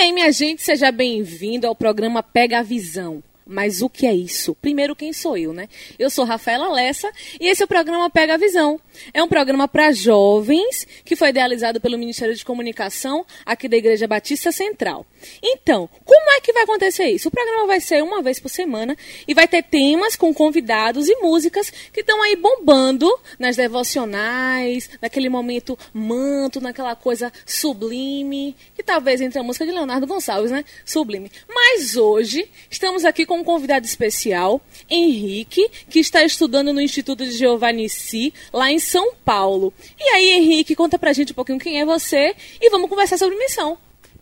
[0.00, 3.22] aí, minha gente, seja bem-vindo ao programa Pega a Visão.
[3.50, 4.54] Mas o que é isso?
[4.54, 5.68] Primeiro, quem sou eu, né?
[5.98, 7.10] Eu sou Rafaela Lessa
[7.40, 8.80] e esse é o programa Pega a Visão.
[9.12, 14.06] É um programa para jovens que foi idealizado pelo Ministério de Comunicação aqui da Igreja
[14.06, 15.04] Batista Central.
[15.42, 17.26] Então, como é que vai acontecer isso?
[17.28, 21.16] O programa vai ser uma vez por semana e vai ter temas com convidados e
[21.16, 29.20] músicas que estão aí bombando nas devocionais, naquele momento manto, naquela coisa sublime, que talvez
[29.20, 30.64] entre a música de Leonardo Gonçalves, né?
[30.84, 31.32] Sublime.
[31.52, 37.32] Mas hoje estamos aqui com um convidado especial, Henrique, que está estudando no Instituto de
[37.32, 39.72] Giovannici, lá em São Paulo.
[39.98, 43.36] E aí, Henrique, conta pra gente um pouquinho quem é você e vamos conversar sobre
[43.36, 43.76] missão.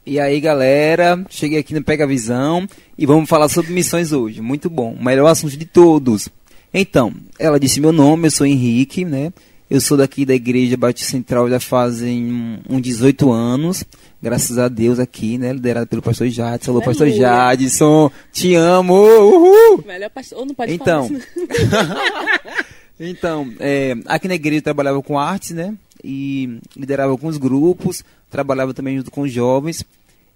[0.07, 4.41] E aí, galera, cheguei aqui no Pega Visão e vamos falar sobre missões hoje.
[4.41, 6.29] Muito bom, o melhor assunto de todos.
[6.73, 9.33] Então, ela disse meu nome, eu sou Henrique, né?
[9.69, 13.85] Eu sou daqui da Igreja Batista Central já fazem uns 18 anos
[14.23, 15.53] graças a Deus aqui, né?
[15.53, 16.71] Liderado pelo pastor Jadson.
[16.71, 18.95] Alô, pastor Jadson, te amo!
[18.95, 19.85] Uhul!
[19.87, 22.65] Melhor pastor, não pode então, falar
[23.01, 25.75] Então, é, aqui na igreja eu trabalhava com artes, né?
[26.03, 29.85] E liderava alguns grupos, trabalhava também junto com os jovens.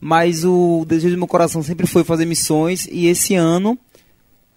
[0.00, 3.78] Mas o desejo do meu coração sempre foi fazer missões e esse ano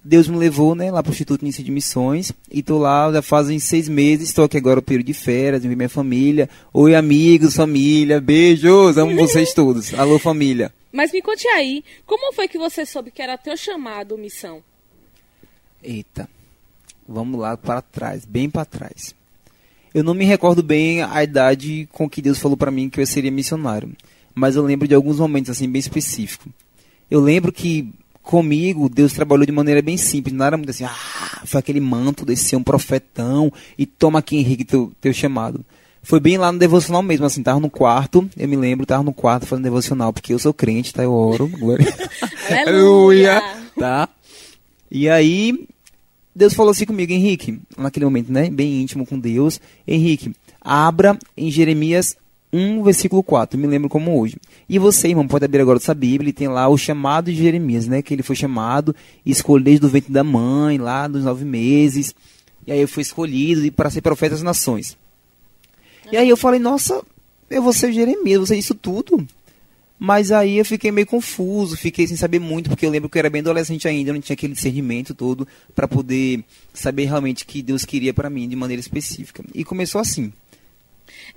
[0.08, 3.24] Deus me levou né, lá para o Instituto Início de Missões e estou lá já
[3.24, 4.30] fazem seis meses.
[4.30, 6.48] Estou aqui agora no período de férias, vi minha família.
[6.72, 9.96] Oi, amigos, família, beijos, amo vocês todos.
[9.96, 10.72] Alô, família.
[10.94, 14.62] Mas me conte aí, como foi que você soube que era teu chamado, missão?
[15.84, 16.30] Eita,
[17.10, 19.16] vamos lá para trás, bem para trás.
[19.92, 23.08] Eu não me recordo bem a idade com que Deus falou para mim que eu
[23.08, 23.92] seria missionário,
[24.36, 26.52] mas eu lembro de alguns momentos assim bem específicos.
[27.10, 27.92] Eu lembro que
[28.26, 30.36] comigo, Deus trabalhou de maneira bem simples.
[30.36, 34.38] Não era muito assim, ah, foi aquele manto desse ser um profetão e toma aqui,
[34.38, 35.64] Henrique, teu, teu chamado.
[36.02, 39.14] Foi bem lá no devocional mesmo, assim, tava no quarto, eu me lembro, tava no
[39.14, 41.04] quarto fazendo devocional, porque eu sou crente, tá?
[41.04, 41.88] Eu oro, glória.
[42.68, 43.42] Aleluia!
[43.80, 44.08] tá?
[44.92, 45.68] E aí,
[46.36, 50.32] Deus falou assim comigo, Henrique, naquele momento, né, bem íntimo com Deus, Henrique,
[50.62, 52.16] abra em Jeremias
[52.56, 54.38] 1, versículo 4, me lembro como hoje.
[54.70, 57.38] E você, irmão, pode abrir agora a sua Bíblia e tem lá o chamado de
[57.38, 58.02] Jeremias, né?
[58.02, 58.96] Que ele foi chamado
[59.26, 62.16] escolhido desde o ventre da mãe, lá dos nove meses.
[62.66, 64.98] E aí eu fui escolhido para ser profeta das nações.
[66.12, 67.04] E aí eu falei, nossa,
[67.50, 69.28] eu vou ser Jeremias, vou ser isso tudo.
[69.98, 73.20] Mas aí eu fiquei meio confuso, fiquei sem saber muito, porque eu lembro que eu
[73.20, 76.44] era bem adolescente ainda, não tinha aquele discernimento todo para poder
[76.74, 79.44] saber realmente que Deus queria para mim de maneira específica.
[79.54, 80.34] E começou assim.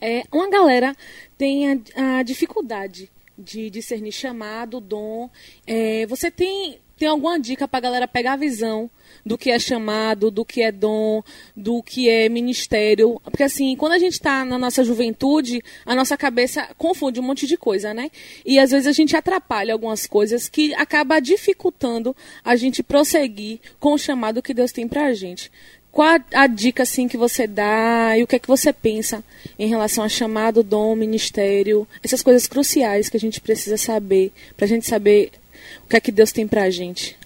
[0.01, 0.95] É, uma galera
[1.37, 5.31] tem a, a dificuldade de discernir chamado, dom.
[5.67, 8.91] É, você tem, tem alguma dica para a galera pegar a visão
[9.25, 11.23] do que é chamado, do que é dom,
[11.56, 13.21] do que é ministério?
[13.25, 17.47] Porque assim, quando a gente está na nossa juventude, a nossa cabeça confunde um monte
[17.47, 18.11] de coisa, né?
[18.45, 23.93] E às vezes a gente atrapalha algumas coisas que acaba dificultando a gente prosseguir com
[23.93, 25.50] o chamado que Deus tem para a gente.
[25.98, 29.25] Qual a, a, dica assim que você dá e o que é que você pensa
[29.59, 34.64] em relação a chamado, dom, ministério, essas coisas cruciais que a gente precisa saber para
[34.64, 35.32] a gente saber
[35.84, 37.16] o que é que Deus tem para a gente?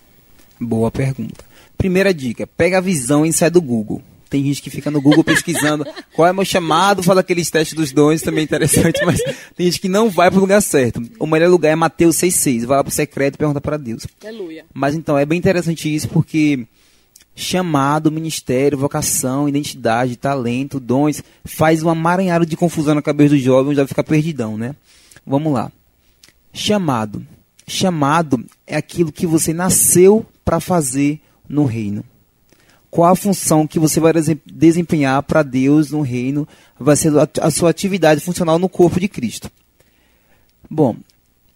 [0.59, 1.45] Boa pergunta.
[1.77, 4.01] Primeira dica: pega a visão e sai do Google.
[4.31, 7.93] Tem gente que fica no Google pesquisando qual é meu chamado, fala aqueles testes dos
[7.93, 9.21] dons, também é interessante, mas
[9.55, 11.03] tem gente que não vai para o lugar certo.
[11.19, 12.65] O melhor lugar é Mateus 6,6.
[12.65, 14.07] Vai lá para o secreto e pergunta para Deus.
[14.25, 14.65] Aleluia.
[14.73, 16.67] Mas então, é bem interessante isso porque
[17.35, 23.75] chamado, ministério, vocação, identidade, talento, dons, faz um amaranhado de confusão na cabeça do jovem,
[23.75, 24.75] já fica perdidão, né?
[25.27, 25.71] Vamos lá.
[26.53, 27.25] Chamado.
[27.67, 32.05] Chamado é aquilo que você nasceu para fazer no reino.
[32.91, 34.13] Qual a função que você vai
[34.45, 36.47] desempenhar para Deus no reino?
[36.79, 37.11] Vai ser
[37.41, 39.51] a sua atividade funcional no corpo de Cristo.
[40.69, 40.97] Bom,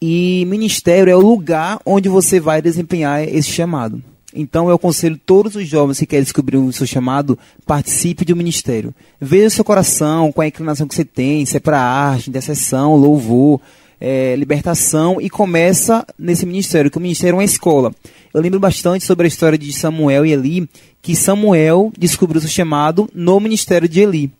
[0.00, 4.02] e ministério é o lugar onde você vai desempenhar esse chamado.
[4.36, 8.36] Então eu aconselho todos os jovens que querem descobrir o seu chamado, participe de um
[8.36, 8.94] ministério.
[9.18, 12.28] Veja o seu coração, qual é a inclinação que você tem, se é para arte,
[12.28, 13.60] intercessão, louvor,
[13.98, 17.90] é, libertação, e começa nesse ministério, que o ministério é uma escola.
[18.34, 20.68] Eu lembro bastante sobre a história de Samuel e Eli,
[21.00, 24.30] que Samuel descobriu o seu chamado no ministério de Eli.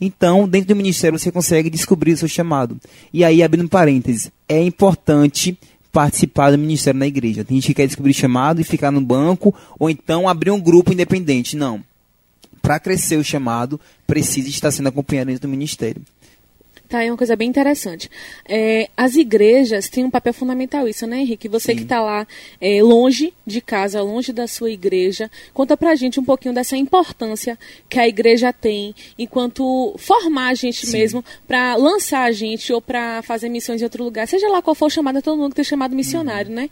[0.00, 2.76] Então, dentro do ministério, você consegue descobrir o seu chamado.
[3.12, 5.56] E aí, abrindo parênteses, é importante
[5.94, 7.44] participar do ministério na igreja.
[7.44, 10.92] Tem gente que quer descobrir chamado e ficar no banco, ou então abrir um grupo
[10.92, 11.56] independente.
[11.56, 11.80] Não.
[12.60, 16.02] Para crescer o chamado, precisa estar sendo acompanhado dentro do ministério.
[16.86, 18.10] Tá, é uma coisa bem interessante.
[18.46, 21.48] É, as igrejas têm um papel fundamental isso, né, Henrique?
[21.48, 21.76] Você Sim.
[21.78, 22.26] que está lá
[22.60, 27.58] é, longe de casa, longe da sua igreja, conta pra gente um pouquinho dessa importância
[27.88, 30.98] que a igreja tem enquanto formar a gente Sim.
[30.98, 34.28] mesmo para lançar a gente ou para fazer missões em outro lugar.
[34.28, 36.56] Seja lá qual for o chamado, todo mundo tem chamado missionário, Uhum.
[36.56, 36.70] né?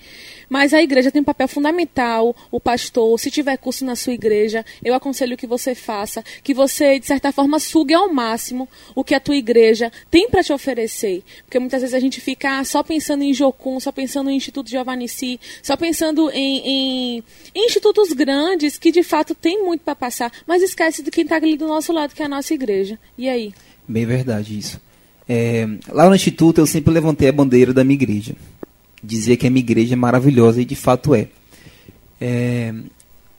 [0.52, 4.62] Mas a igreja tem um papel fundamental, o pastor, se tiver curso na sua igreja,
[4.84, 9.14] eu aconselho que você faça, que você, de certa forma, sugue ao máximo o que
[9.14, 11.22] a tua igreja tem para te oferecer.
[11.46, 14.68] Porque muitas vezes a gente fica ah, só pensando em Jocum, só pensando em Instituto
[14.68, 16.58] Giovanici, só pensando em,
[17.16, 21.24] em- em institutos grandes que de fato tem muito para passar, mas esquece de quem
[21.24, 22.98] está ali do nosso lado, que é a nossa igreja.
[23.16, 23.54] E aí?
[23.88, 24.78] Bem verdade isso.
[25.26, 28.36] É, lá no Instituto eu sempre levantei a bandeira da minha igreja.
[29.02, 31.28] Dizia que a minha igreja é maravilhosa e de fato é.
[32.20, 32.72] É,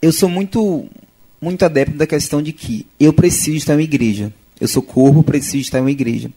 [0.02, 0.86] eu sou muito,
[1.42, 4.34] muito adepto da questão de que eu preciso estar em uma igreja.
[4.60, 6.30] Eu sou corpo, preciso estar em uma igreja.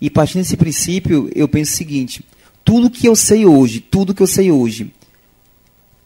[0.00, 2.24] E partindo desse princípio, eu penso o seguinte:
[2.64, 4.92] tudo que eu sei hoje, tudo que eu sei hoje,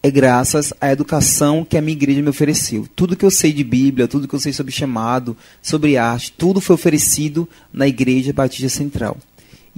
[0.01, 2.87] é graças à educação que a minha igreja me ofereceu.
[2.95, 6.61] Tudo que eu sei de Bíblia, tudo que eu sei sobre chamado, sobre arte, tudo
[6.61, 9.17] foi oferecido na Igreja Batista Central.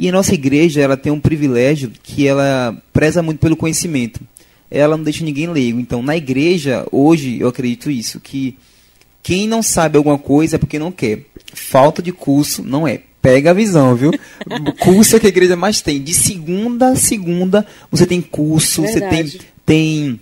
[0.02, 4.22] E a nossa igreja, ela tem um privilégio que ela preza muito pelo conhecimento.
[4.72, 5.78] Ela não deixa ninguém leigo.
[5.78, 8.58] Então, na igreja, hoje, eu acredito isso, que
[9.22, 11.26] quem não sabe alguma coisa é porque não quer.
[11.54, 13.02] Falta de curso não é.
[13.22, 14.12] Pega a visão, viu?
[14.80, 16.02] curso é que a igreja mais tem.
[16.02, 19.34] De segunda a segunda, você tem curso, você tem,
[19.66, 20.20] tem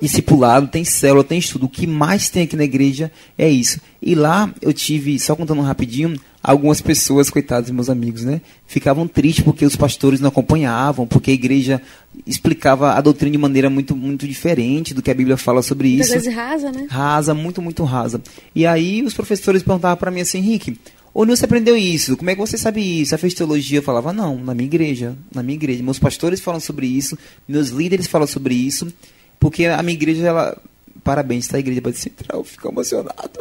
[0.00, 1.66] discipulado, tem célula, tem estudo.
[1.66, 3.80] O que mais tem aqui na igreja é isso.
[4.02, 8.42] E lá eu tive, só contando rapidinho, algumas pessoas, coitados meus amigos, né?
[8.66, 11.80] Ficavam tristes porque os pastores não acompanhavam, porque a igreja
[12.26, 16.12] explicava a doutrina de maneira muito, muito diferente do que a Bíblia fala sobre isso
[16.12, 16.86] vezes rasa, né?
[16.90, 18.20] rasa, muito, muito rasa.
[18.54, 20.78] E aí os professores perguntavam para mim assim, Henrique,
[21.14, 22.16] onde você aprendeu isso?
[22.16, 23.10] Como é que você sabe isso?
[23.10, 23.78] Você fez teologia?
[23.78, 25.82] Eu falava, não, na minha igreja, na minha igreja.
[25.82, 27.16] Meus pastores falam sobre isso,
[27.48, 28.92] meus líderes falam sobre isso,
[29.38, 30.56] porque a minha igreja, ela...
[31.02, 31.56] Parabéns, tá?
[31.58, 33.38] A igreja Batista Central, fico emocionado.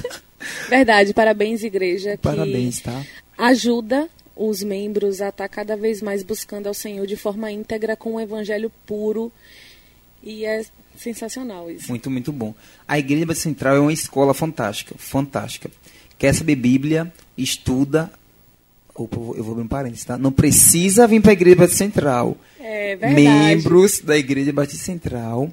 [0.68, 2.12] Verdade, parabéns, igreja.
[2.12, 3.04] que Parabéns, tá?
[3.36, 8.14] Ajuda os membros a estar cada vez mais buscando ao Senhor de forma íntegra com
[8.14, 9.30] um evangelho puro.
[10.22, 10.64] E é
[10.96, 11.88] sensacional isso.
[11.88, 12.54] Muito, muito bom.
[12.86, 15.70] A Igreja Batista Central é uma escola fantástica, fantástica.
[16.18, 18.10] Quer saber Bíblia, estuda.
[18.94, 20.18] Opa, eu vou- abrir um parênteses, tá?
[20.18, 22.36] Não precisa vir para a Igreja Batista Central.
[22.60, 23.14] É verdade.
[23.22, 25.50] Membros da Igreja Batista Central,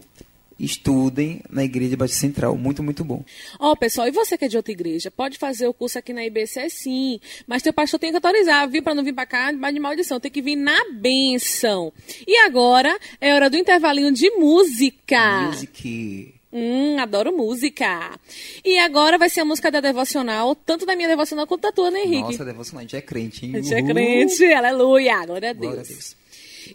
[0.60, 2.58] estudem na Igreja Batista Central.
[2.58, 3.24] Muito, muito bom.
[3.58, 5.10] Ó, pessoal, e você que é de outra igreja?
[5.10, 7.20] Pode fazer o curso aqui na IBC, sim.
[7.48, 10.20] Mas teu pastor tem que autorizar, vir para não vir para cá, mas de maldição.
[10.20, 11.94] Tem que vir na benção.
[12.28, 15.48] E agora é hora do intervalinho de música.
[15.48, 16.34] Music.
[16.52, 18.20] Hum, adoro música.
[18.66, 21.92] E agora vai ser a música da devocional, tanto da minha devocional quanto da tua,
[21.92, 22.32] né, Henrique?
[22.32, 23.56] Nossa, devocional, a gente é crente, hein?
[23.56, 25.74] A gente é crente, aleluia, glória a Deus.
[25.74, 26.18] Glória a Deus.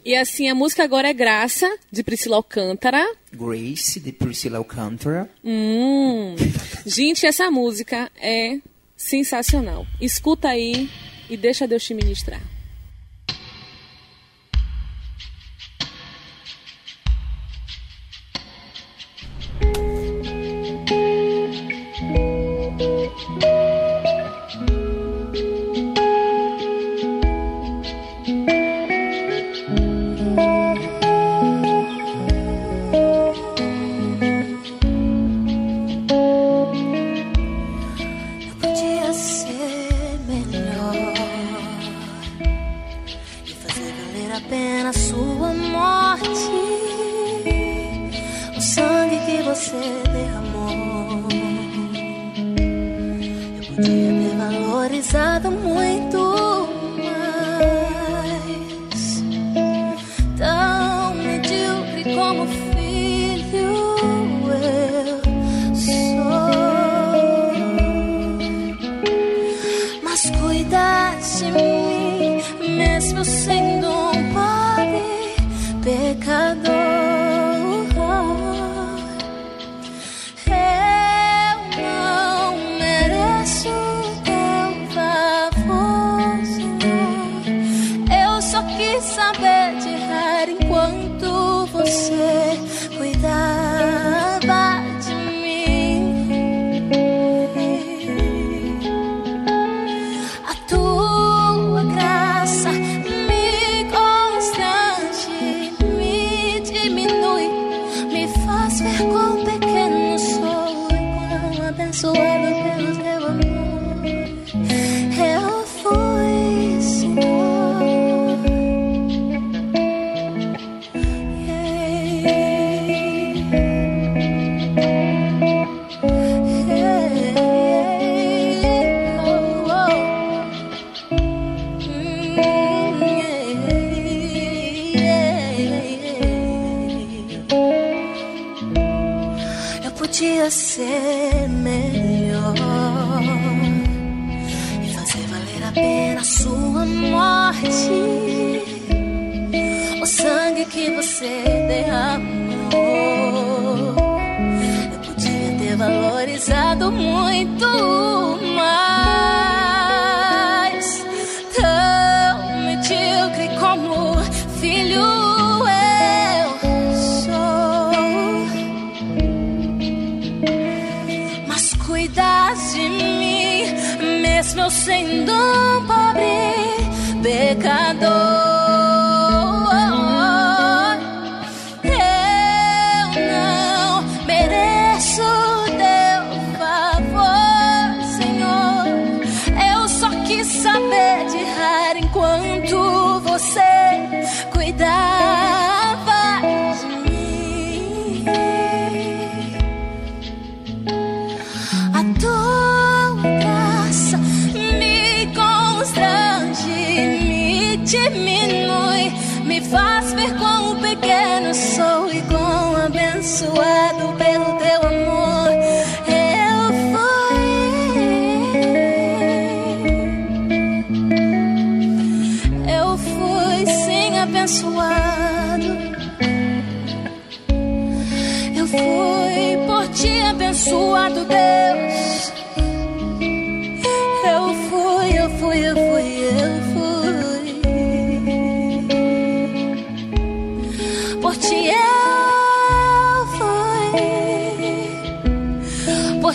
[0.03, 3.05] E assim, a música agora é Graça, de Priscila Alcântara.
[3.31, 5.29] Grace, de Priscila Alcântara.
[5.43, 6.35] Hum.
[6.85, 8.59] Gente, essa música é
[8.95, 9.85] sensacional.
[10.01, 10.89] Escuta aí
[11.29, 12.41] e deixa Deus te ministrar.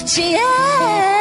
[0.00, 1.19] Por ti eu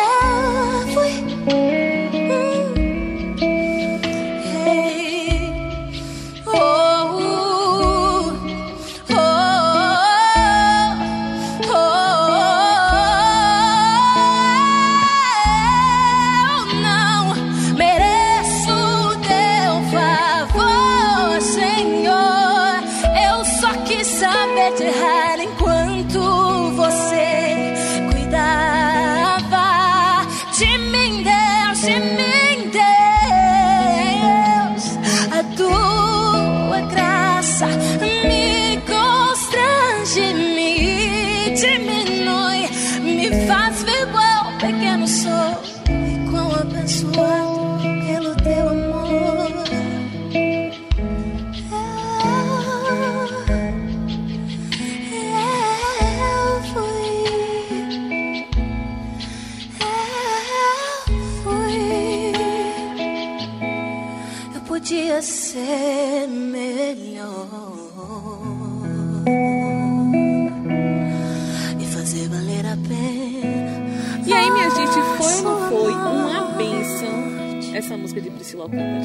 [78.10, 79.00] música de Priscila Alcântara?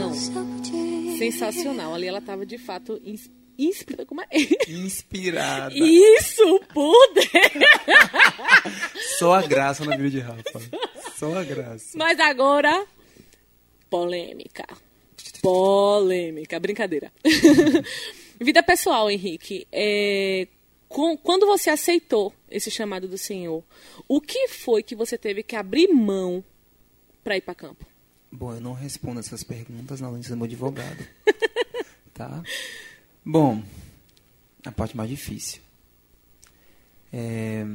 [0.00, 1.18] Nossa, não.
[1.18, 1.94] Sensacional.
[1.94, 4.06] Ali ela tava de fato ins- inspirada.
[4.06, 4.26] Como é?
[4.68, 5.74] Inspirada.
[5.76, 7.52] Isso, poder!
[9.18, 10.60] Só a graça na vida de Rafa.
[11.18, 11.98] Só a graça.
[11.98, 12.86] Mas agora,
[13.90, 14.64] polêmica.
[15.42, 17.10] Polêmica, brincadeira.
[18.40, 19.66] Vida pessoal, Henrique.
[19.72, 20.46] É,
[20.88, 23.64] com- quando você aceitou esse chamado do Senhor,
[24.06, 26.44] o que foi que você teve que abrir mão
[27.24, 27.89] para ir para campo?
[28.32, 31.04] Bom, eu não respondo essas perguntas na lista do meu advogado.
[32.14, 32.42] tá?
[33.24, 33.62] Bom,
[34.64, 35.60] a parte mais difícil.
[37.12, 37.66] É,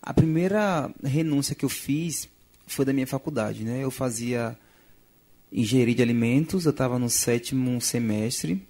[0.00, 2.28] a primeira renúncia que eu fiz
[2.66, 3.82] foi da minha faculdade, né?
[3.82, 4.56] Eu fazia
[5.52, 8.62] engenharia de alimentos, eu estava no sétimo semestre,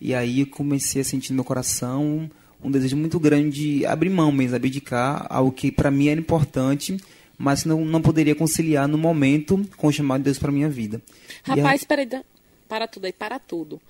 [0.00, 2.30] e aí eu comecei a sentir no meu coração
[2.62, 6.96] um desejo muito grande de abrir mão mesmo, abdicar algo que para mim era importante,
[7.42, 11.00] mas não, não poderia conciliar no momento com o chamado de Deus para minha vida.
[11.42, 12.22] Rapaz, peraí, dá-
[12.68, 13.80] para tudo aí, para tudo.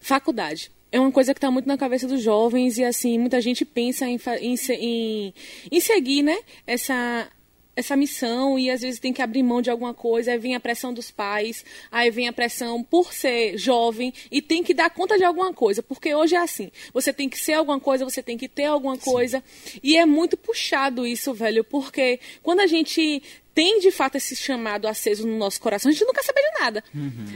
[0.00, 0.70] Faculdade.
[0.92, 4.06] É uma coisa que está muito na cabeça dos jovens e, assim, muita gente pensa
[4.06, 5.34] em, em, em-
[5.72, 6.36] em seguir, né,
[6.66, 7.28] essa,
[7.74, 10.60] essa missão e às vezes tem que abrir mão de alguma coisa, aí vem a
[10.60, 15.16] pressão dos pais, aí vem a pressão por ser jovem e tem que dar conta
[15.16, 18.36] de alguma coisa, porque hoje é assim, você tem que ser alguma coisa, você tem
[18.36, 19.42] que ter alguma coisa,
[19.82, 23.22] e é muito puxado isso, velho, porque quando a gente
[23.52, 26.60] tem de fato esse chamado aceso no nosso coração, a gente não quer saber de
[26.60, 26.84] nada.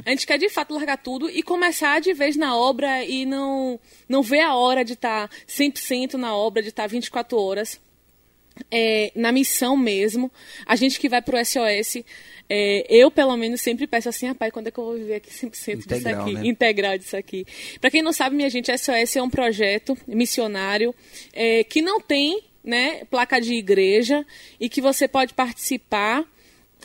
[0.07, 3.81] A gente quer de fato largar tudo e começar de vez na obra e não,
[4.09, 7.81] não ver a hora de estar 100% na obra, de estar 24 horas
[8.71, 10.31] é, na missão mesmo.
[10.67, 12.05] A gente que vai pro SOS,
[12.49, 15.31] é, eu pelo menos sempre peço assim, rapaz, quando é que eu vou viver aqui
[15.33, 16.35] 100% disso Integral, aqui?
[16.35, 16.47] né?
[16.47, 17.47] Integral disso aqui.
[17.81, 20.95] Para quem não sabe, minha gente, SOS é um projeto missionário
[21.33, 24.25] é, que não tem né, placa de igreja
[24.59, 26.25] e que você pode participar.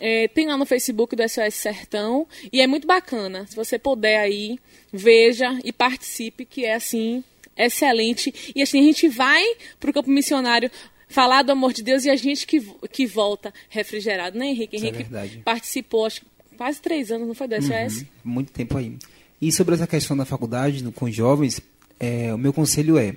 [0.02, 3.46] É, tem lá no Facebook do SOS Sertão e é muito bacana.
[3.48, 4.58] Se você puder aí,
[4.94, 7.24] veja e participe, que é assim
[7.58, 8.54] excelente.
[8.56, 9.44] E assim a gente vai
[9.80, 10.72] para o campo missionário
[11.10, 12.62] falar do amor de Deus e a gente que,
[12.92, 14.76] que volta refrigerado, né, Henrique?
[14.76, 15.42] Isso é Henrique verdade.
[15.44, 16.22] participou, acho
[16.56, 18.02] quase três anos, não foi do SOS?
[18.02, 18.98] Uhum, muito tempo aí.
[19.42, 21.62] E sobre essa questão da faculdade com jovens,
[22.00, 23.16] é, o meu conselho é: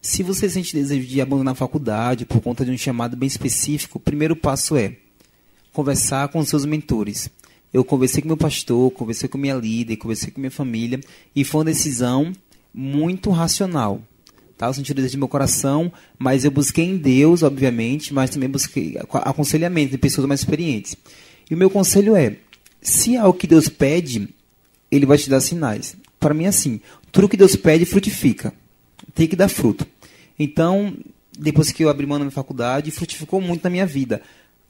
[0.00, 3.98] se você sente desejo de abandonar a faculdade por conta de um chamado bem específico,
[3.98, 4.96] o primeiro passo é
[5.72, 7.28] conversar com seus mentores.
[7.72, 11.00] Eu conversei com meu pastor, conversei com minha líder, conversei com minha família
[11.34, 12.32] e foi uma decisão
[12.74, 14.02] muito racional.
[14.60, 14.66] Tá?
[14.66, 18.46] Eu senti o desejo do meu coração, mas eu busquei em Deus, obviamente, mas também
[18.46, 20.94] busquei ac- aconselhamento de pessoas mais experientes.
[21.50, 22.36] E o meu conselho é:
[22.82, 24.28] se é o que Deus pede,
[24.90, 25.96] Ele vai te dar sinais.
[26.18, 26.78] Para mim, é assim:
[27.10, 28.52] tudo que Deus pede frutifica.
[29.14, 29.86] Tem que dar fruto.
[30.38, 30.94] Então,
[31.38, 34.20] depois que eu abri mão na minha faculdade, frutificou muito na minha vida.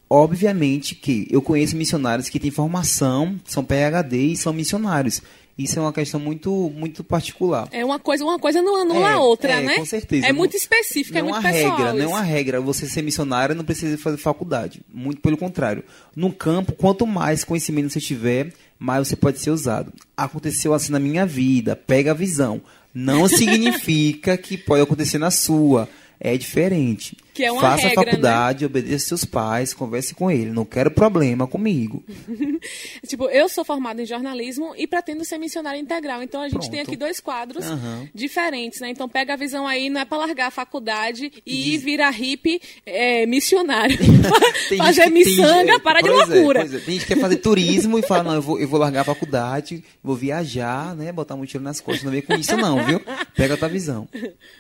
[0.08, 5.20] Obviamente que eu conheço missionários que têm formação, são PhD e são missionários.
[5.62, 7.68] Isso é uma questão muito, muito particular.
[7.70, 9.76] É uma coisa, uma coisa não anula É, a outra, é, né?
[9.76, 10.26] com certeza.
[10.26, 11.76] É muito específico, é não muito há pessoal.
[11.76, 12.60] regra, não é uma regra.
[12.62, 14.80] Você ser missionário não precisa fazer faculdade.
[14.92, 15.84] Muito pelo contrário.
[16.16, 19.92] No campo, quanto mais conhecimento você tiver, mais você pode ser usado.
[20.16, 21.76] Aconteceu assim na minha vida.
[21.76, 22.62] Pega a visão.
[22.94, 25.86] Não significa que pode acontecer na sua.
[26.18, 27.16] É diferente.
[27.40, 30.50] Que é uma Faça regra, a faculdade, obedeça seus pais, converse com ele.
[30.50, 32.04] Não quero problema comigo.
[33.06, 36.22] Tipo, eu sou formada em jornalismo e pretendo ser missionária integral.
[36.22, 36.70] Então a gente Pronto.
[36.70, 38.06] tem aqui dois quadros Aham.
[38.14, 38.90] diferentes, né?
[38.90, 43.24] Então pega a visão aí, não é pra largar a faculdade e virar hippie é,
[43.26, 43.96] missionário.
[44.76, 46.60] Fazer que- tem miçanga, gente- para de é, loucura.
[46.60, 46.78] pois é.
[46.78, 49.04] Tem gente que quer fazer turismo e fala, não, eu vou, eu vou largar a
[49.04, 51.10] faculdade, vou viajar, né?
[51.10, 52.04] Botar um mochila nas costas.
[52.04, 53.00] Não vem com isso não, viu?
[53.34, 54.06] Pega a tua visão.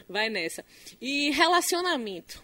[0.08, 0.64] Vai nessa.
[1.00, 2.42] E relacionamento.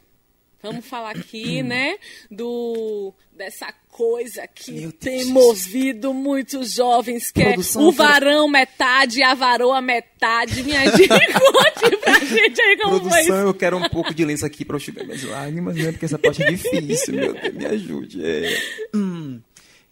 [0.66, 1.96] Vamos falar aqui, né,
[2.31, 9.35] do dessa coisa que tem movido muitos jovens, que Produção, é o varão metade a
[9.35, 10.62] varoa metade.
[10.62, 13.48] Minha gente, conte pra gente aí como foi Produção, isso.
[13.48, 15.92] eu quero um pouco de lenço aqui pra eu enxugar minhas lágrimas, né?
[15.92, 18.24] Porque essa parte é difícil, meu Deus, me ajude.
[18.24, 18.59] É.
[18.94, 19.40] Hum.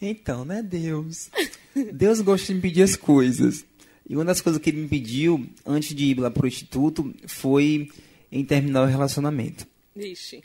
[0.01, 1.31] Então, né, Deus?
[1.93, 3.65] Deus gosta de me pedir as coisas.
[4.09, 7.89] E uma das coisas que ele me pediu, antes de ir lá pro instituto, foi
[8.31, 9.67] em terminar o relacionamento.
[9.97, 10.43] Vixe.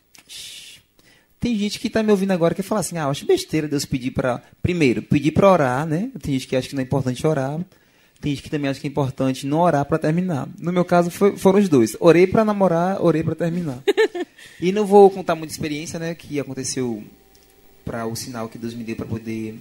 [1.40, 3.86] Tem gente que tá me ouvindo agora que fala assim, ah, eu acho besteira Deus
[3.86, 6.12] pedir para Primeiro, pedir para orar, né?
[6.22, 7.60] Tem gente que acha que não é importante orar.
[8.20, 10.50] Tem gente que também acha que é importante não orar para terminar.
[10.60, 11.96] No meu caso, foi- foram os dois.
[12.02, 13.82] Orei para namorar, orei para terminar.
[14.60, 16.14] e não vou contar muita experiência, né?
[16.14, 17.02] Que aconteceu
[17.86, 19.58] para o sinal que Deus me deu para poder...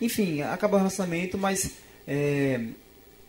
[0.00, 1.70] Enfim, acabar o relacionamento, mas...
[2.08, 2.60] é,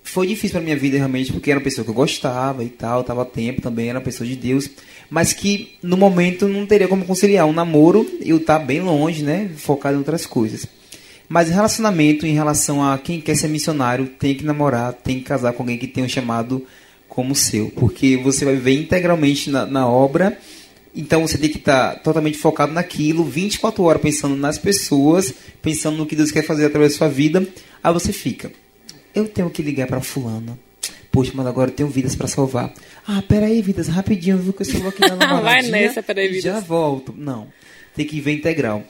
[0.03, 3.03] foi difícil para minha vida realmente, porque era uma pessoa que eu gostava e tal,
[3.03, 4.69] tava tempo também, era uma pessoa de Deus,
[5.09, 9.23] mas que no momento não teria como conciliar um namoro e eu estar bem longe,
[9.23, 10.65] né, focado em outras coisas.
[11.29, 15.53] Mas relacionamento em relação a quem quer ser missionário, tem que namorar, tem que casar
[15.53, 16.65] com alguém que tem um chamado
[17.07, 20.37] como o seu, porque você vai viver integralmente na, na obra,
[20.93, 26.05] então você tem que estar totalmente focado naquilo, 24 horas pensando nas pessoas, pensando no
[26.05, 27.47] que Deus quer fazer através da sua vida,
[27.81, 28.51] aí você fica
[29.13, 30.57] eu tenho que ligar pra fulano.
[31.11, 32.73] Poxa, mas agora eu tenho vidas pra salvar.
[33.05, 36.43] Ah, peraí, vidas, rapidinho, viu que eu estou aqui na namoradinha Vai nessa, peraí, vidas.
[36.43, 37.13] Já volto.
[37.17, 37.47] Não,
[37.95, 38.83] tem que ver integral.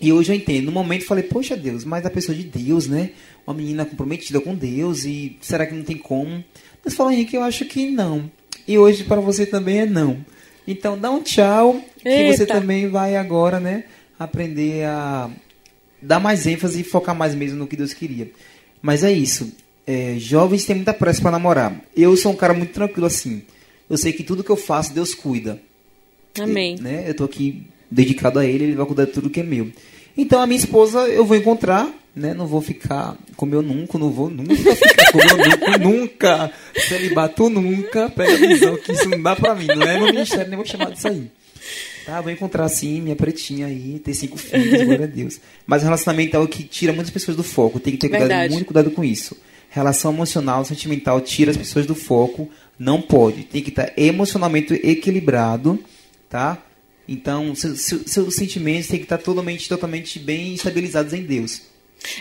[0.00, 0.66] E hoje eu entendo.
[0.66, 3.10] No momento eu falei, poxa Deus, mas a pessoa de Deus, né?
[3.46, 6.42] Uma menina comprometida com Deus e será que não tem como?
[6.84, 8.30] Mas falou, Henrique, eu acho que não.
[8.66, 10.24] E hoje para você também é não.
[10.66, 12.46] Então dá um tchau, que você Eita.
[12.46, 13.84] também vai agora, né?
[14.18, 15.30] Aprender a
[16.00, 18.30] dar mais ênfase e focar mais mesmo no que Deus queria.
[18.82, 19.52] Mas é isso.
[19.86, 21.80] É, jovens têm muita pressa para namorar.
[21.96, 23.42] Eu sou um cara muito tranquilo assim.
[23.88, 25.60] Eu sei que tudo que eu faço, Deus cuida.
[26.40, 26.76] Amém.
[26.80, 27.04] Né?
[27.06, 29.70] Eu tô aqui dedicado a ele, ele vai cuidar de tudo que é meu.
[30.16, 32.34] Então a minha esposa eu vou encontrar, né?
[32.34, 36.52] Não vou ficar com meu nunca, não vou nunca ficar com meu nunca, nunca.
[36.88, 38.10] Celibato nunca.
[38.10, 40.66] Pega a visão que isso não dá pra mim, não é meu ministério, nem vou
[40.66, 41.30] chamar disso aí.
[42.04, 45.40] Tá, vou encontrar sim minha pretinha aí, ter cinco filhos, glória a Deus.
[45.66, 47.78] Mas relacionamento é o que tira muitas pessoas do foco.
[47.78, 48.52] Tem que ter cuidado, Verdade.
[48.52, 49.36] muito cuidado com isso.
[49.70, 52.50] Relação emocional, sentimental, tira as pessoas do foco.
[52.78, 53.44] Não pode.
[53.44, 55.78] Tem que estar emocionalmente equilibrado,
[56.28, 56.58] tá?
[57.08, 61.62] Então, seu- seu- seus sentimentos têm que estar totalmente, totalmente bem estabilizados em Deus.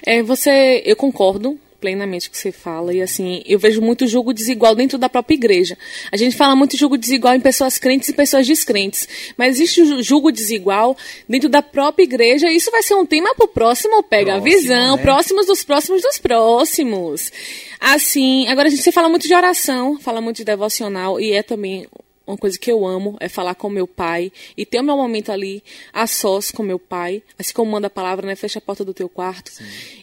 [0.06, 4.32] É, você, eu concordo plenamente o que você fala e assim, eu vejo muito julgo
[4.34, 5.76] desigual dentro da própria igreja.
[6.12, 10.04] A gente fala muito julgo desigual em pessoas crentes e pessoas descrentes, mas existe ju-
[10.04, 10.96] julgo desigual
[11.28, 14.60] dentro da própria igreja e isso vai ser um tema pro próximo Pega Próximo, a
[14.60, 15.02] Visão, né?
[15.02, 17.32] próximos dos próximos dos próximos.
[17.80, 21.42] Assim, agora a gente você fala muito de oração, fala muito de devocional e é
[21.42, 21.88] também
[22.28, 25.32] uma coisa que eu amo é falar com meu pai e ter o meu momento
[25.32, 28.36] ali a sós com meu pai, assim como manda a palavra, né?
[28.36, 29.52] Fecha a porta do teu quarto.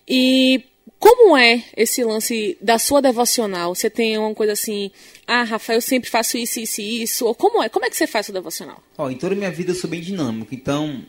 [0.07, 0.63] E
[0.99, 3.75] como é esse lance da sua devocional?
[3.75, 4.91] Você tem uma coisa assim,
[5.27, 7.25] ah, Rafael, eu sempre faço isso, isso e isso.
[7.25, 7.69] Ou como é?
[7.69, 8.83] Como é que você faz o devocional?
[8.97, 11.05] Ó, em toda a minha vida eu sou bem dinâmico, então,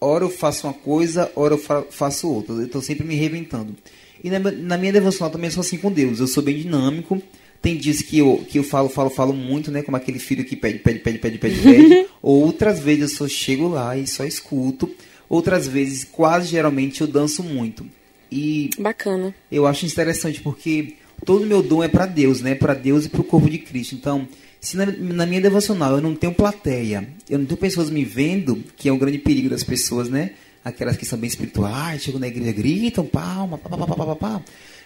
[0.00, 2.54] hora eu faço uma coisa, hora eu fa faço outra.
[2.54, 3.76] Eu tô sempre me reinventando.
[4.22, 6.18] E na, na minha devocional também eu sou assim com Deus.
[6.18, 7.22] Eu sou bem dinâmico.
[7.60, 9.82] Tem dias que eu, que eu falo, falo, falo muito, né?
[9.82, 12.06] Como aquele filho que pede, pede, pede, pede, pede, pede.
[12.22, 14.90] Outras vezes eu só chego lá e só escuto.
[15.28, 17.84] Outras vezes, quase geralmente, eu danço muito.
[18.30, 19.34] E Bacana.
[19.50, 22.54] eu acho interessante porque todo meu dom é para Deus, né?
[22.54, 23.94] Para Deus e para o corpo de Cristo.
[23.94, 24.28] Então,
[24.60, 28.62] se na, na minha devocional eu não tenho plateia, eu não tenho pessoas me vendo,
[28.76, 30.32] que é um grande perigo das pessoas, né?
[30.64, 34.16] Aquelas que são bem espirituais, chegam na igreja, gritam, palma, pá, pá, pá, pá, pá,
[34.16, 34.42] pá.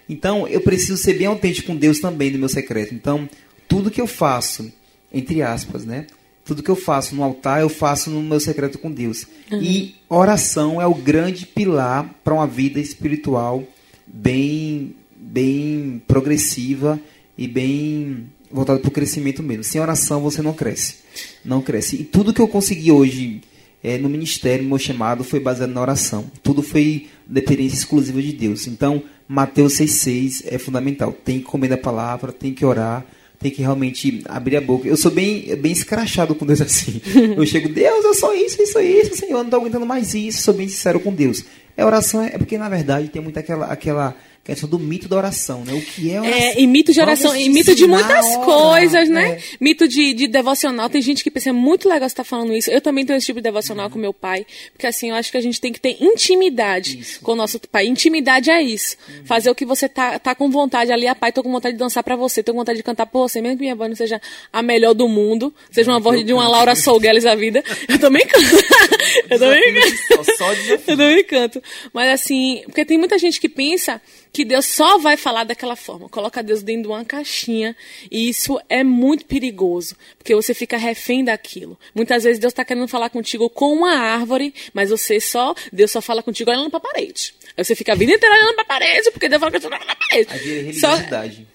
[0.08, 2.94] Então, eu preciso ser bem autêntico com Deus também no meu secreto.
[2.94, 3.28] Então,
[3.66, 4.70] tudo que eu faço,
[5.12, 6.06] entre aspas, né?
[6.44, 9.26] Tudo que eu faço no altar, eu faço no meu secreto com Deus.
[9.50, 13.62] E oração é o grande pilar para uma vida espiritual
[14.06, 17.00] bem, bem progressiva
[17.38, 19.64] e bem voltada para o crescimento mesmo.
[19.64, 20.96] Sem oração você não cresce.
[21.44, 21.96] Não cresce.
[21.96, 23.40] E tudo que eu consegui hoje
[23.82, 26.30] é, no ministério, meu chamado, foi baseado na oração.
[26.42, 28.66] Tudo foi dependência exclusiva de Deus.
[28.66, 31.12] Então, Mateus 6,6 é fundamental.
[31.12, 33.04] Tem que comer da palavra, tem que orar,
[33.42, 34.88] tem que realmente abrir a boca.
[34.88, 37.00] Eu sou bem, bem escrachado com Deus assim.
[37.36, 40.42] Eu chego, Deus, eu sou isso, isso, isso, Senhor, eu não estou aguentando mais isso.
[40.42, 41.44] Sou bem sincero com Deus.
[41.76, 45.64] É oração, é porque na verdade tem muito aquela, aquela questão do mito da oração,
[45.64, 45.72] né?
[45.72, 46.38] O que é oração?
[46.38, 49.30] É, e mito de oração, Vamos e mito de muitas a orar, coisas, né?
[49.34, 49.38] é.
[49.60, 50.90] Mito de, de devocional.
[50.90, 52.68] Tem gente que pensa, é muito legal você estar falando isso.
[52.68, 53.92] Eu também tenho esse tipo de devocional Uhum.
[53.92, 57.18] com meu pai, porque assim, eu acho que a gente tem que ter intimidade Isso.
[57.18, 57.24] Uhum.
[57.24, 57.86] com o nosso pai.
[57.86, 58.96] Intimidade é isso.
[59.24, 61.06] Fazer o que você tá, tá com vontade ali.
[61.06, 63.28] A pai, tô com vontade de dançar pra você, tô com vontade de cantar por
[63.28, 64.20] você, mesmo que minha voz não seja
[64.52, 67.62] a melhor do mundo, seja uma voz de uma Laura Solgueles da vida.
[67.88, 68.42] Eu também canto.
[69.30, 70.36] eu também canto.
[70.36, 70.74] Só, desafio.
[70.74, 71.62] Eu também canto.
[71.92, 74.00] Mas assim, porque tem muita gente que pensa
[74.32, 76.08] que Deus só vai falar daquela forma.
[76.08, 77.76] Coloca Deus dentro de uma caixinha.
[78.10, 79.96] E isso é muito perigoso.
[80.18, 81.78] Porque você fica refém daquilo.
[81.94, 85.54] Muitas vezes Deus está querendo falar contigo com uma árvore, mas você só.
[85.72, 87.34] Deus só fala contigo olhando pra parede.
[87.56, 89.76] Aí você fica a vida inteira olhando pra parede, porque Deus fala que você tá
[89.76, 90.28] olhando pra parede.
[90.30, 90.96] Aí vira Só,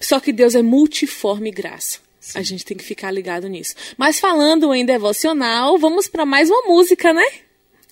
[0.00, 1.98] só que Deus é multiforme graça.
[2.34, 3.74] A gente tem que ficar ligado nisso.
[3.96, 7.26] Mas falando em devocional, vamos para mais uma música, né?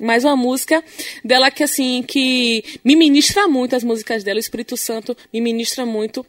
[0.01, 0.85] Mais uma música
[1.25, 5.87] dela que assim que me ministra muito as músicas dela, o Espírito Santo me ministra
[5.87, 6.25] muito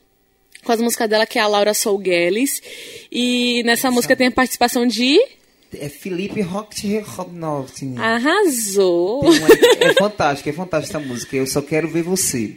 [0.64, 2.62] com as músicas dela que é a Laura Solgueles
[3.12, 5.20] e nessa música tem a participação de
[5.78, 7.94] É Felipe Rocknovski.
[7.98, 9.22] Arrasou.
[9.26, 9.48] Uma-
[9.82, 11.36] É fantástico, é fantástica essa música.
[11.36, 12.56] Eu só quero ver você.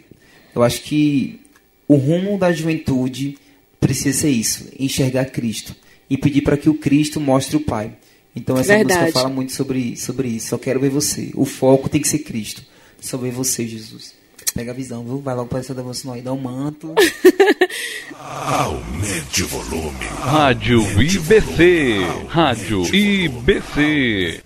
[0.55, 1.41] Eu acho que
[1.89, 3.37] o rumo da juventude
[3.81, 5.75] precisa ser isso: enxergar Cristo
[6.09, 7.93] e pedir para que o Cristo mostre o Pai.
[8.35, 9.01] Então essa Verdade.
[9.01, 10.49] música fala muito sobre, sobre isso.
[10.49, 11.31] Só quero ver você.
[11.35, 12.63] O foco tem que ser Cristo.
[13.01, 14.15] Só ver você, Jesus.
[14.55, 15.21] Pega a visão, viu?
[15.21, 16.95] Vai logo para essa devocional aí, dá um manto.
[18.19, 20.05] Aumente o volume.
[20.21, 22.01] Rádio IBC.
[22.29, 24.43] Rádio IBC.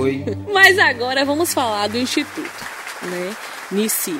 [0.00, 0.24] Foi?
[0.52, 2.64] Mas agora vamos falar do Instituto,
[3.02, 3.36] né?
[3.70, 4.16] Nici.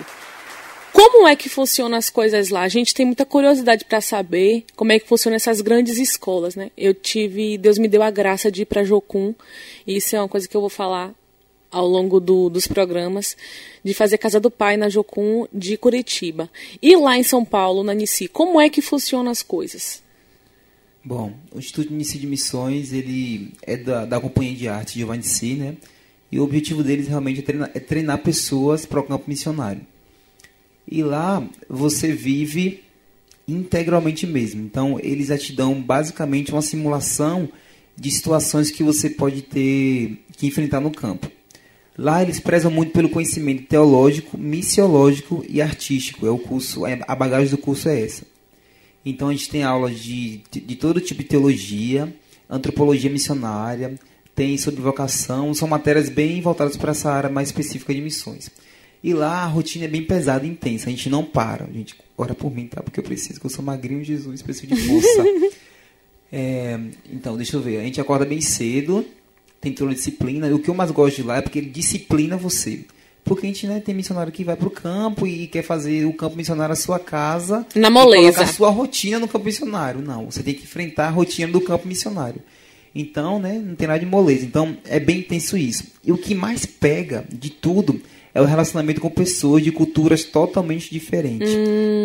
[0.93, 2.63] Como é que funcionam as coisas lá?
[2.63, 6.71] A gente tem muita curiosidade para saber como é que funcionam essas grandes escolas, né?
[6.77, 9.33] Eu tive, Deus me deu a graça de ir para Jocum,
[9.87, 11.13] e isso é uma coisa que eu vou falar
[11.71, 13.37] ao longo do- dos programas,
[13.85, 16.51] de fazer Casa do Pai na Jocum de Curitiba.
[16.83, 20.03] E lá em São Paulo, na Nici, como é que funcionam as coisas?
[21.03, 25.23] Bom, o Instituto de Inicio de Missões, ele é da, da Companhia de Arte Giovanni
[25.23, 25.77] Si, né?
[26.31, 29.81] E o objetivo deles realmente é treinar, é treinar pessoas para o campo missionário.
[30.87, 32.85] E lá você vive
[33.49, 34.63] integralmente mesmo.
[34.63, 37.49] Então, eles já te dão basicamente uma simulação
[37.97, 41.31] de situações que você pode ter que enfrentar no campo.
[41.97, 46.27] Lá eles prezam muito pelo conhecimento teológico, missiológico e artístico.
[46.27, 48.30] É o curso, é- a bagagem do curso é essa.
[49.05, 52.15] Então a gente tem aulas de, de, todo tipo de teologia,
[52.49, 53.99] antropologia missionária,
[54.35, 58.51] tem sobre vocação, são matérias bem voltadas para essa área mais específica de missões.
[59.03, 61.65] E lá a rotina é bem pesada e intensa, a gente não para.
[61.65, 62.83] A gente ora por mim, tá?
[62.83, 65.25] Porque eu preciso, que eu sou magrinho, Jesus, preciso de força.
[66.33, 66.79] É,
[67.13, 67.79] então, deixa eu ver.
[67.79, 69.05] A gente acorda bem cedo,
[69.61, 70.47] tem toda disciplina.
[70.47, 72.85] E o que eu mais gosto de lá é porque ele disciplina você.
[73.25, 76.13] Porque a gente né, tem missionário que vai para o campo e quer fazer o
[76.13, 77.67] campo missionário a sua casa.
[77.75, 78.33] Na e moleza.
[78.33, 80.01] colocar a sua rotina no campo missionário.
[80.01, 82.41] Não, você tem que enfrentar a rotina do campo missionário.
[82.95, 84.45] Então, né, não tem nada de moleza.
[84.45, 85.85] Então, é bem intenso isso.
[86.05, 88.01] E o que mais pega de tudo
[88.35, 91.51] é o relacionamento com pessoas de culturas totalmente diferentes.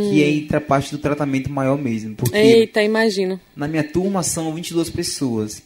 [0.10, 2.16] Que entra a parte do tratamento maior mesmo.
[2.16, 3.40] Porque Eita, imagino.
[3.56, 5.62] na minha turma são 22 pessoas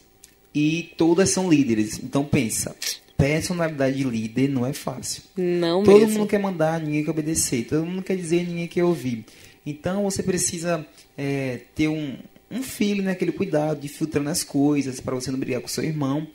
[0.54, 2.00] e todas são líderes.
[2.02, 2.74] Então pensa,
[3.20, 5.22] personalidade de líder não é fácil.
[5.36, 6.18] Não Todo mesmo.
[6.18, 7.64] mundo quer mandar, ninguém quer obedecer.
[7.64, 9.24] Todo mundo quer dizer, ninguém quer ouvir.
[9.64, 12.16] Então você precisa é, ter um,
[12.50, 15.84] um feeling, né, aquele cuidado de filtrando as coisas para você não brigar com seu
[15.84, 16.26] irmão.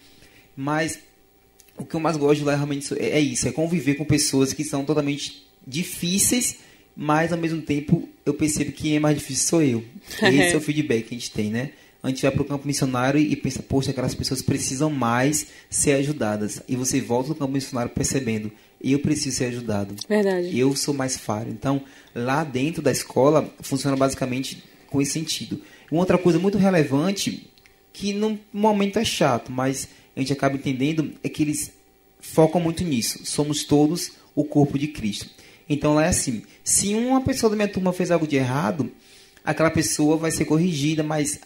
[0.55, 0.99] Mas
[1.77, 4.53] o que eu mais gosto de lá realmente é é isso, é conviver com pessoas
[4.53, 6.57] que são totalmente difíceis,
[6.95, 9.83] mas ao mesmo tempo eu percebo que quem é mais difícil sou eu.
[10.21, 11.71] Esse é o feedback que a gente tem, né?
[12.05, 15.93] A gente vai para o campo missionário e pensa, poxa, aquelas pessoas precisam mais ser
[15.93, 16.61] ajudadas.
[16.67, 19.95] E você volta do campo missionário percebendo, eu preciso ser ajudado.
[20.07, 20.55] Verdade.
[20.55, 21.49] Eu sou mais falho.
[21.49, 21.81] Então,
[22.13, 25.59] lá dentro da escola, funciona basicamente com esse sentido.
[25.89, 27.49] Uma outra coisa muito relevante,
[27.91, 31.71] que no momento é chato, mas a gente acaba entendendo, é que eles
[32.19, 33.25] focam muito nisso.
[33.25, 35.27] Somos todos o corpo de Cristo.
[35.67, 38.91] Então, lá é assim: se uma pessoa da minha turma fez algo de errado,
[39.43, 41.39] aquela pessoa vai ser corrigida, mas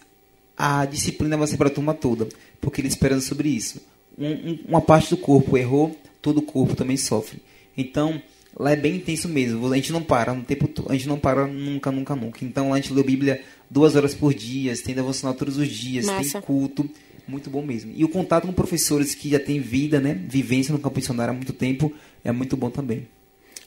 [0.60, 2.28] a disciplina vai ser para a turma toda,
[2.60, 3.82] porque eles esperam sobre isso.
[4.18, 7.40] Um- um- uma parte do corpo errou, todo o corpo também sofre.
[7.78, 8.22] Então,
[8.60, 9.72] lá é bem intenso mesmo.
[9.72, 10.70] A gente não para no tempo.
[10.90, 12.44] A gente não para nunca, nunca, nunca.
[12.44, 15.70] Então, lá a gente lê a Bíblia duas horas por dia, tem devocional todos os
[15.70, 16.34] dias, Massa.
[16.34, 16.90] tem culto.
[17.26, 17.94] Muito bom mesmo.
[17.96, 20.14] E o contato com professores que já têm vida, né?
[20.28, 21.94] Vivência no campo missionário há muito tempo,
[22.24, 23.08] é muito bom também.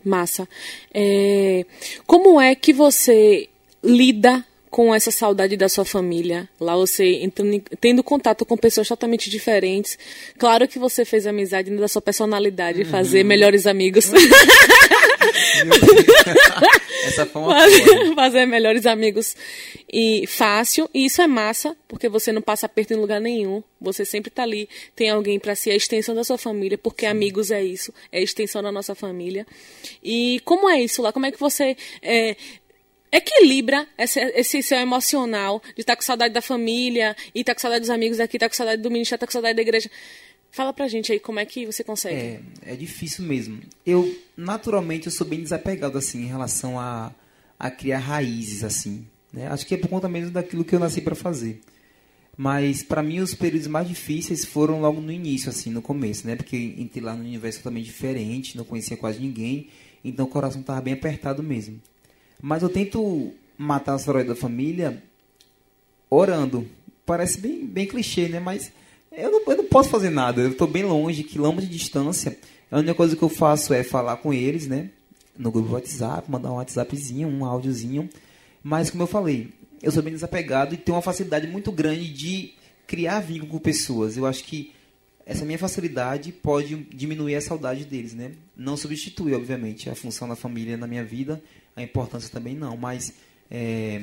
[0.05, 0.47] Massa.
[0.93, 1.65] É,
[2.05, 3.49] Como é que você
[3.83, 6.49] lida com essa saudade da sua família?
[6.59, 9.99] Lá você entrando, tendo contato com pessoas totalmente diferentes.
[10.39, 14.11] Claro que você fez amizade da sua personalidade, fazer melhores amigos.
[17.05, 19.37] Essa foi uma fazer, fazer melhores amigos.
[19.93, 23.63] E fácil e isso é massa porque você não passa aperto em lugar nenhum.
[23.79, 27.51] Você sempre tá ali tem alguém para ser a extensão da sua família porque amigos
[27.51, 29.47] é isso é a extensão da nossa família.
[30.03, 31.13] E como é isso lá?
[31.13, 32.37] Como é que você é,
[33.13, 37.83] equilibra esse, esse seu emocional de estar com saudade da família e estar com saudade
[37.83, 39.91] dos amigos aqui estar com saudade do ministério estar com saudade da igreja
[40.53, 43.61] fala pra gente aí como é que você consegue É, é difícil mesmo.
[43.85, 47.13] Eu, naturalmente, eu sou bem desapegado, assim, em relação a,
[47.59, 49.07] a criar raízes, assim.
[49.33, 49.47] Né?
[49.49, 51.61] Acho que é por conta mesmo daquilo que eu nasci para fazer.
[52.37, 56.37] Mas, para mim, os períodos mais difíceis foram logo no início, assim, no começo, né?
[56.37, 59.69] Porque entrei lá no universo totalmente diferente, não conhecia quase ninguém,
[60.05, 61.81] então o coração estava bem apertado mesmo.
[62.43, 65.03] Mas eu tento matar a saudade da família
[66.11, 66.69] orando.
[67.07, 68.41] Parece bem, bem clichê, né?
[68.41, 68.73] Mas
[69.13, 72.37] Eu não, eu não posso fazer nada, eu estou bem longe, quilômetros de distância.
[72.71, 74.91] A única coisa que eu faço é falar com eles, né?
[75.39, 78.09] No grupo do WhatsApp, mandar um WhatsAppzinho, um áudiozinho.
[78.63, 79.51] Mas, como eu falei,
[79.83, 82.55] eu sou bem desapegado e tenho uma facilidade muito grande de
[82.87, 84.17] criar vínculo com pessoas.
[84.17, 84.73] Eu acho que
[85.27, 88.33] essa minha facilidade pode diminuir a saudade deles, né?
[88.57, 91.43] Não substitui, obviamente, a função da família na minha vida,
[91.77, 93.13] a importância também não, mas
[93.51, 94.03] é,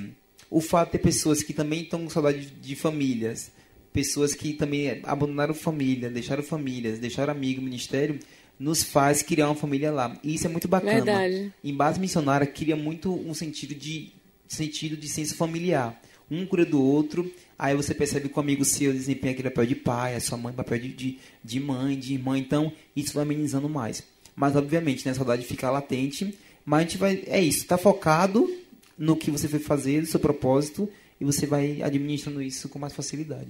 [0.49, 3.51] o fato de ter pessoas que também estão com saudade de, de famílias,
[3.93, 8.19] pessoas que também abandonaram família, deixaram famílias, deixaram amigo, ministério,
[8.59, 10.19] nos faz criar uma família lá.
[10.23, 10.93] E isso é muito bacana.
[10.93, 11.53] Verdade.
[11.63, 14.11] Em base missionária, cria muito um sentido de
[14.47, 15.99] sentido de senso familiar.
[16.29, 19.75] Um cura do outro, aí você percebe que o amigo seu desempenha aquele papel de
[19.75, 23.67] pai, a sua mãe papel de, de, de mãe, de irmã, então isso vai amenizando
[23.67, 24.03] mais.
[24.35, 28.49] Mas, obviamente, né, a saudade fica latente, mas a gente vai, é isso, tá focado
[28.97, 30.89] no que você foi fazer, no seu propósito,
[31.19, 33.49] e você vai administrando isso com mais facilidade.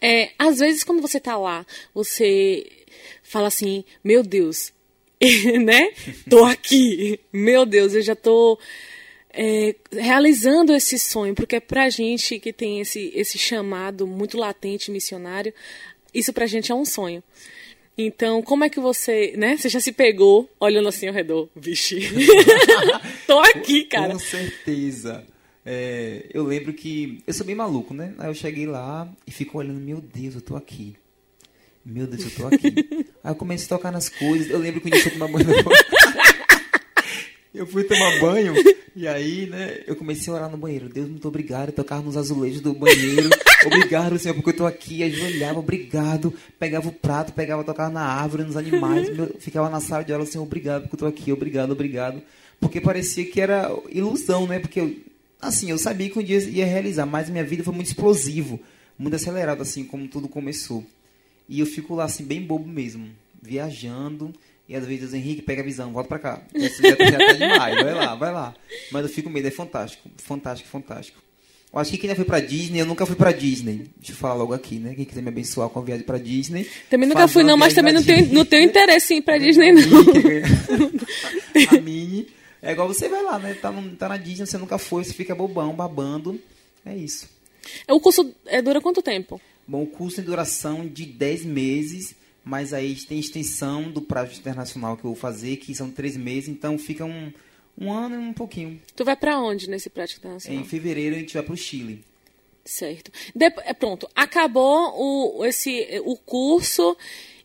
[0.00, 1.64] É, às vezes, quando você tá lá,
[1.94, 2.66] você
[3.22, 4.72] fala assim, meu Deus,
[5.64, 5.92] né?
[6.28, 7.20] Tô aqui.
[7.32, 8.58] Meu Deus, eu já tô
[9.32, 15.54] é, realizando esse sonho, porque pra gente que tem esse, esse chamado muito latente missionário,
[16.12, 17.22] isso pra gente é um sonho.
[17.96, 19.56] Então, como é que você, né?
[19.56, 22.00] Você já se pegou olhando assim ao redor, vixe.
[23.26, 24.12] Tô aqui, cara.
[24.12, 25.24] Com certeza.
[25.64, 28.14] É, eu lembro que eu sou bem maluco, né?
[28.18, 30.96] Aí eu cheguei lá e fico olhando, meu Deus, eu tô aqui.
[31.84, 32.74] Meu Deus, eu tô aqui.
[33.22, 34.50] Aí eu comecei a tocar nas coisas.
[34.50, 35.46] Eu lembro que eu fui tomar banho.
[37.54, 38.54] Eu fui tomar banho
[38.96, 40.88] e aí, né, eu comecei a orar no banheiro.
[40.88, 41.68] Deus, muito obrigado.
[41.68, 43.28] Eu tocava nos azulejos do banheiro.
[43.66, 45.02] Obrigado, Senhor, porque eu tô aqui.
[45.02, 46.32] Ajoelhava, obrigado.
[46.58, 49.14] Pegava o prato, pegava, tocava na árvore, nos animais.
[49.14, 51.32] Meu, ficava na sala de aula, Senhor, obrigado, porque eu tô aqui.
[51.32, 52.22] Obrigado, obrigado.
[52.58, 54.58] Porque parecia que era ilusão, né?
[54.58, 54.96] Porque, eu,
[55.40, 58.60] assim, eu sabia que um dia ia realizar, mas minha vida foi muito explosivo.
[58.98, 60.84] Muito acelerado, assim, como tudo começou.
[61.48, 63.08] E eu fico lá, assim, bem bobo mesmo.
[63.42, 64.32] Viajando
[64.72, 66.42] e às vezes, Henrique, pega a visão, volta pra cá.
[66.54, 68.54] Esse já, já tá demais, vai lá, vai lá.
[68.90, 71.18] Mas eu fico com medo, é fantástico, fantástico, fantástico.
[71.70, 73.84] Eu acho que quem já foi pra Disney, eu nunca fui pra Disney.
[73.98, 74.94] Deixa eu falar logo aqui, né?
[74.94, 76.66] Quem quiser me abençoar com a viagem pra Disney.
[76.88, 79.72] Também nunca fui, não, mas também não tenho, não tenho interesse em ir pra Disney,
[79.72, 79.82] não.
[81.68, 82.28] a Mini.
[82.62, 83.52] É igual você vai lá, né?
[83.52, 86.40] Tá, no, tá na Disney, você nunca foi, você fica bobão, babando.
[86.86, 87.28] É isso.
[87.90, 89.38] O curso é, dura quanto tempo?
[89.68, 92.14] Bom, o curso tem duração de 10 meses
[92.44, 96.48] mas aí tem extensão do prazo internacional que eu vou fazer, que são três meses,
[96.48, 97.32] então fica um,
[97.78, 98.80] um ano e um pouquinho.
[98.94, 100.62] Tu vai para onde nesse prático internacional?
[100.62, 102.04] Em fevereiro a gente vai para o Chile.
[102.64, 103.10] Certo.
[103.34, 106.96] De, é, pronto, acabou o, esse, o curso,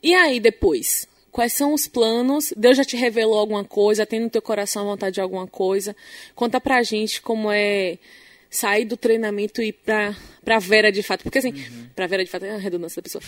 [0.01, 1.07] e aí depois?
[1.31, 2.51] Quais são os planos?
[2.57, 4.05] Deus já te revelou alguma coisa?
[4.05, 5.95] Tem no teu coração vontade de alguma coisa?
[6.33, 7.99] Conta pra gente como é
[8.49, 11.23] sair do treinamento e ir pra, pra Vera de fato.
[11.23, 11.87] Porque assim, uhum.
[11.95, 13.23] pra Vera de fato é a redundância da pessoa.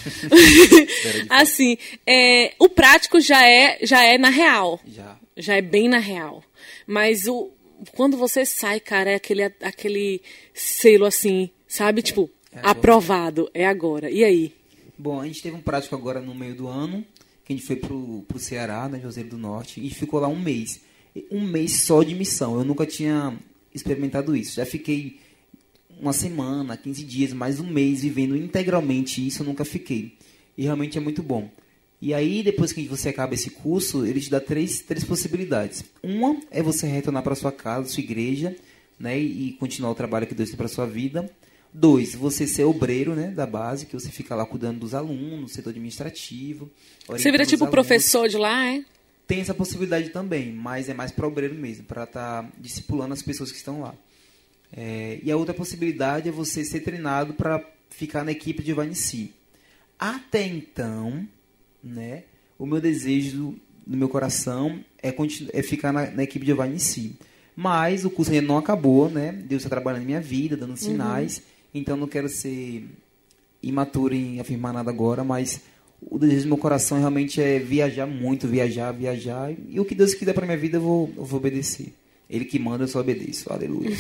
[1.30, 4.80] assim, é, o prático já é, já é na real.
[4.88, 5.18] Já.
[5.36, 6.44] Já é bem na real.
[6.86, 7.50] Mas o,
[7.96, 10.22] quando você sai, cara, é aquele, aquele
[10.54, 12.02] selo assim, sabe?
[12.02, 14.10] Tipo, é aprovado, é agora.
[14.10, 14.54] E aí?
[14.98, 17.06] Bom, a gente teve um prático agora no meio do ano,
[17.46, 20.28] que a gente foi pro, pro Ceará, na né, Joseiro do Norte, e ficou lá
[20.28, 20.82] um mês.
[21.32, 22.58] Um mês só de missão.
[22.58, 23.38] Eu nunca tinha
[23.74, 24.56] experimentado isso.
[24.56, 25.20] Já fiquei
[26.00, 30.18] uma semana, 15 dias, mais um mês vivendo integralmente isso, eu nunca fiquei.
[30.58, 31.50] E realmente é muito bom.
[32.02, 35.84] E aí, depois que você acaba esse curso, ele te dá três, três possibilidades.
[36.02, 38.56] Uma é você retornar para sua casa, sua igreja,
[38.98, 41.30] né, e continuar o trabalho que Deus tem para sua vida.
[41.74, 45.72] Dois, você ser obreiro, né, da base, que você fica lá cuidando dos alunos, setor
[45.72, 46.72] administrativo.
[47.08, 48.84] Você vira tipo professor de lá, é?
[49.30, 53.22] Tem essa possibilidade também, mas é mais para obreiro mesmo, para estar tá discipulando as
[53.22, 53.94] pessoas que estão lá.
[54.76, 59.32] É, e a outra possibilidade é você ser treinado para ficar na equipe de Vanici.
[60.00, 61.28] Até então,
[61.84, 62.24] né,
[62.58, 63.56] o meu desejo
[63.86, 65.14] no meu coração é,
[65.54, 67.16] é ficar na, na, equipe de Vanici.
[67.56, 69.32] Mas o curso ainda não acabou, né?
[69.32, 71.38] Deus está trabalhando na minha vida, dando sinais.
[71.38, 71.44] Uhum.
[71.76, 72.90] Então não quero ser
[73.62, 75.62] imaturo em afirmar nada agora, mas
[76.02, 79.52] o desejo do meu coração realmente é viajar muito, viajar, viajar.
[79.68, 81.93] E o que Deus quiser para minha vida, eu vou, eu vou obedecer.
[82.30, 83.52] Ele que manda, eu só obedeço.
[83.52, 83.89] Aleluia.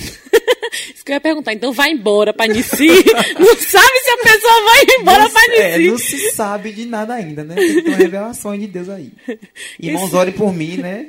[0.93, 1.53] Isso que eu ia perguntar.
[1.53, 2.87] Então vai embora pra Nissi.
[3.39, 5.61] não sabe se a pessoa vai embora não, pra Nissi.
[5.61, 7.55] É, não se sabe de nada ainda, né?
[7.55, 9.11] Tem uma revelação de Deus aí.
[9.79, 11.07] Irmãos, orem por mim, né?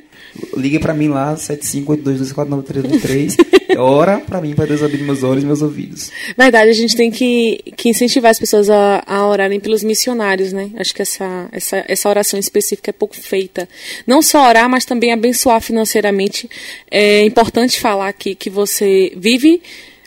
[0.57, 3.37] Ligue pra mim lá, 758224993.
[3.77, 6.11] Ora pra mim, pra Deus abrir meus olhos e meus ouvidos.
[6.37, 10.71] Verdade, a gente tem que, que incentivar as pessoas a, a orarem pelos missionários, né?
[10.77, 13.69] Acho que essa, essa, essa oração específica é pouco feita.
[14.07, 16.49] Não só orar, mas também abençoar financeiramente.
[16.91, 19.63] É importante falar aqui que você vive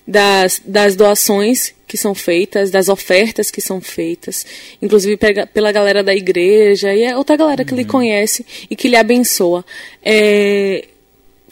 [0.07, 4.45] das, das doações que são feitas, das ofertas que são feitas,
[4.81, 8.87] inclusive pega- pela galera da igreja e é outra galera que lhe conhece e que
[8.87, 9.63] lhe abençoa.
[10.03, 10.85] É,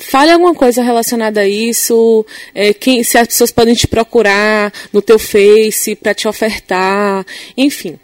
[0.01, 2.25] Fale alguma coisa relacionada a isso,
[2.55, 7.25] é, quem, se as pessoas podem te procurar no teu Face para te ofertar,
[7.55, 7.99] enfim.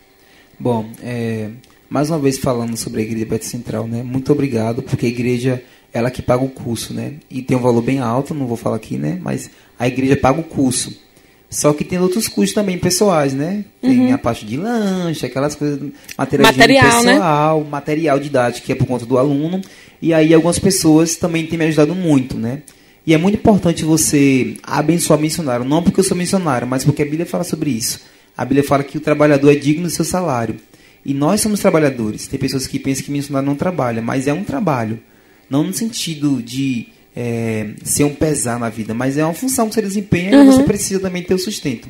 [0.59, 1.49] Bom, é,
[1.89, 4.03] mais uma vez falando sobre a Igreja Batista Central, né?
[4.03, 7.15] Muito obrigado, porque a igreja, ela que paga o curso, né?
[7.31, 9.19] E tem um valor bem alto, não vou falar aqui, né?
[9.21, 11.06] Mas a igreja paga o curso.
[11.49, 13.63] Só que tem outros custos também pessoais, né?
[13.81, 15.79] Tem a parte de lanche, aquelas coisas,
[16.17, 16.57] material, Uhum.
[16.57, 17.13] Material, né?
[17.13, 19.61] pessoal, material didático que é por conta do aluno.
[20.01, 22.63] E aí algumas pessoas também têm me ajudado muito, né?
[23.05, 27.05] E é muito importante você abençoar missionário, não porque eu sou missionário, mas porque a
[27.05, 28.01] Bíblia fala sobre isso.
[28.37, 30.57] A Bíblia fala que o trabalhador é digno do seu salário.
[31.05, 32.27] E nós somos trabalhadores.
[32.27, 34.99] Tem pessoas que pensam que missionário não trabalha, mas é um trabalho.
[35.49, 36.87] Não no sentido de
[37.19, 40.61] é, ser um pesar na vida, mas é uma função que você desempenha e você
[40.61, 41.89] precisa também ter o sustento.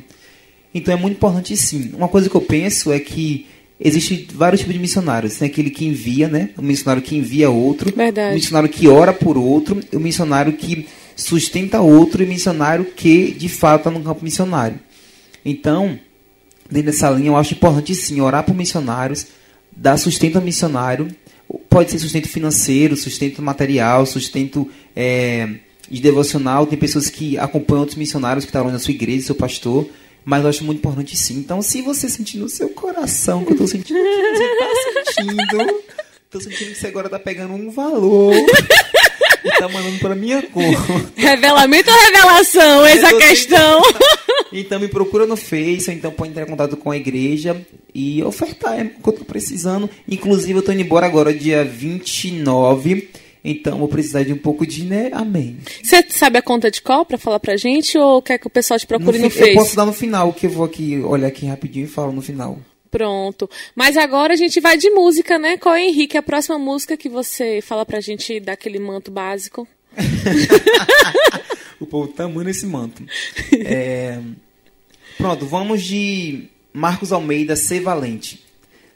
[0.72, 1.92] Então é muito importante sim.
[1.94, 3.46] Uma coisa que eu penso é que
[3.78, 5.36] existem vários tipos de missionários.
[5.36, 6.48] Tem aquele que envia, né?
[6.56, 7.94] O missionário que envia outro.
[7.94, 8.32] Verdade.
[8.32, 9.78] O missionário que ora por outro.
[9.92, 12.22] O missionário que sustenta outro.
[12.22, 14.80] E o missionário que, de fato, está no campo missionário.
[15.44, 15.98] Então,
[16.70, 19.26] dentro dessa linha, eu acho importante sim orar por missionários,
[19.76, 21.08] dar sustento ao missionário.
[21.68, 25.48] Pode ser sustento financeiro, sustento material, sustento é,
[25.90, 26.66] de devocional.
[26.66, 29.88] Tem pessoas que acompanham outros missionários que estão na sua igreja, seu pastor.
[30.24, 31.38] Mas eu acho muito importante sim.
[31.38, 35.80] Então, se você sentir no seu coração que eu estou sentindo, que você está sentindo,
[36.26, 41.12] estou sentindo que você agora está pegando um valor e está mandando para minha conta.
[41.16, 42.86] Revelamento ou revelação?
[42.86, 43.82] Eis a tô questão.
[44.52, 47.60] Então me procura no Face, ou então pode entrar em contato com a igreja
[47.94, 49.88] e ofertar é, o que eu tô precisando.
[50.08, 53.10] Inclusive eu tô indo embora agora dia 29,
[53.44, 55.10] então vou precisar de um pouco de, né?
[55.12, 55.58] Amém.
[55.82, 58.78] Você sabe a conta de qual pra falar pra gente ou quer que o pessoal
[58.78, 59.54] te procure no, eu Face?
[59.54, 62.58] posso dar no final, que eu vou aqui olhar aqui rapidinho e falo no final.
[62.90, 63.48] Pronto.
[63.74, 65.56] Mas agora a gente vai de música, né?
[65.58, 69.68] Qual é, Henrique, a próxima música que você fala pra gente dar aquele manto básico?
[71.80, 73.02] O povo tá amando esse manto.
[73.60, 74.20] É,
[75.18, 78.40] Pronto, vamos de Marcos Almeida, Ser Valente.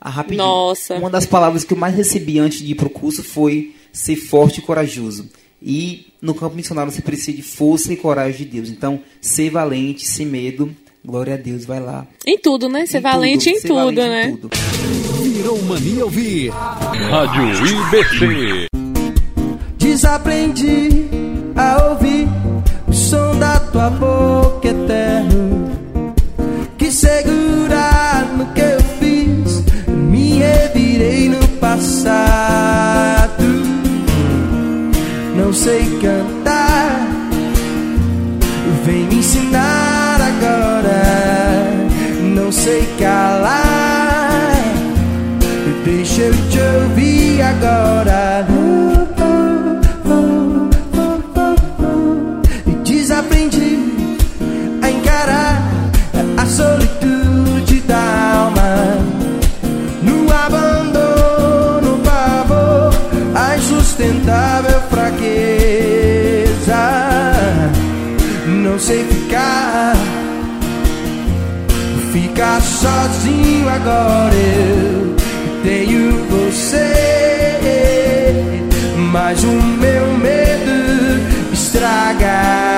[0.00, 0.44] Ah, rapidinho.
[0.44, 0.94] Nossa.
[0.94, 4.58] Uma das palavras que eu mais recebi antes de ir pro curso foi ser forte
[4.58, 5.28] e corajoso.
[5.60, 8.68] E no campo missionário você precisa de força e coragem de Deus.
[8.68, 10.74] Então, ser valente, sem medo.
[11.04, 12.06] Glória a Deus, vai lá.
[12.24, 12.86] Em tudo, né?
[12.86, 14.38] Ser Em valente tudo, em ser tudo, valente em né?
[14.40, 14.50] tudo.
[15.34, 16.50] Virou mania ouvir.
[16.50, 18.66] Rádio IBC.
[19.78, 21.11] Desaprendi
[72.32, 74.34] ficar sozinho agora.
[74.34, 75.16] Eu
[75.62, 76.92] tenho você
[79.12, 82.71] mas o meu medo estraga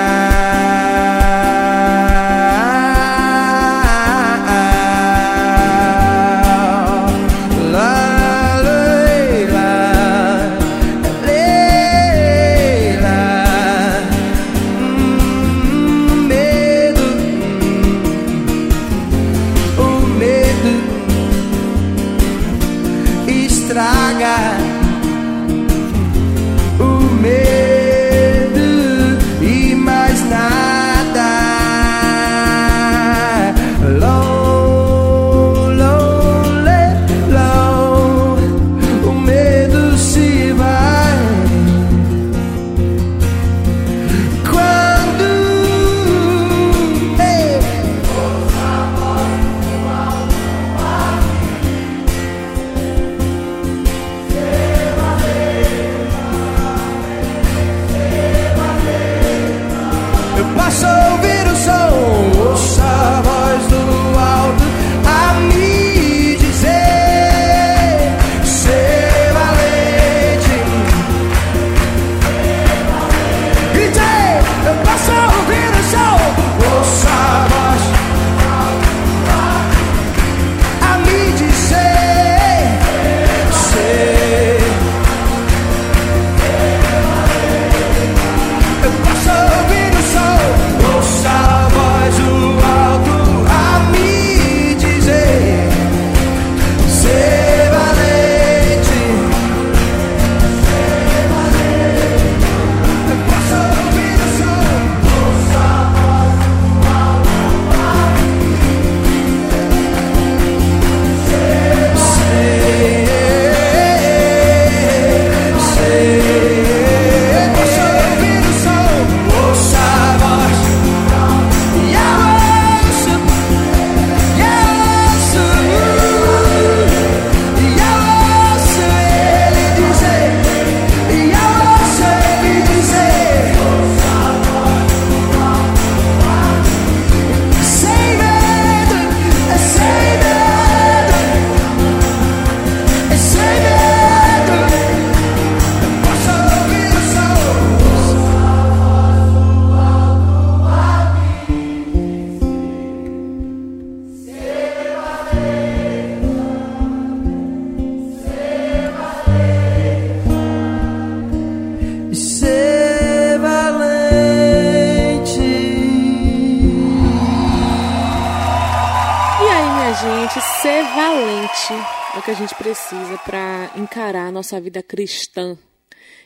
[174.45, 175.57] nossa vida cristã.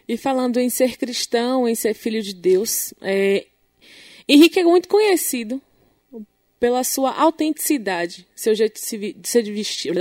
[0.08, 3.46] E falando em ser cristão, em ser filho de Deus, é,
[4.26, 5.62] Henrique é muito conhecido
[6.58, 9.92] pela sua autenticidade, seu jeito de se, de se vestir.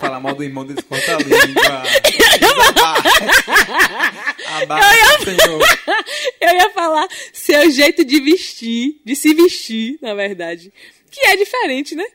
[0.00, 1.82] Falar mal do irmão desse corta a língua.
[4.62, 5.62] Abaixo, senhor.
[6.40, 10.72] Eu ia falar seu jeito de vestir, de se vestir, na verdade.
[11.10, 12.06] Que é diferente, né?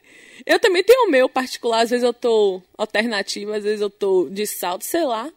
[0.45, 4.27] Eu também tenho o meu particular, às vezes eu tô alternativa, às vezes eu tô
[4.29, 5.29] de salto, sei lá.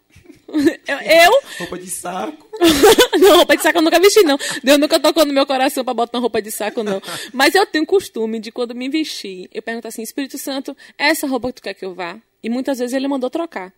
[0.86, 2.46] Eu, eu Roupa de saco.
[3.18, 4.38] não, roupa de saco eu nunca vesti, não.
[4.62, 7.00] Deus nunca tocou no meu coração pra botar uma roupa de saco, não.
[7.32, 11.26] Mas eu tenho costume de quando me vestir, eu pergunto assim, Espírito Santo, é essa
[11.26, 12.20] roupa que tu quer que eu vá?
[12.42, 13.72] E muitas vezes ele mandou trocar.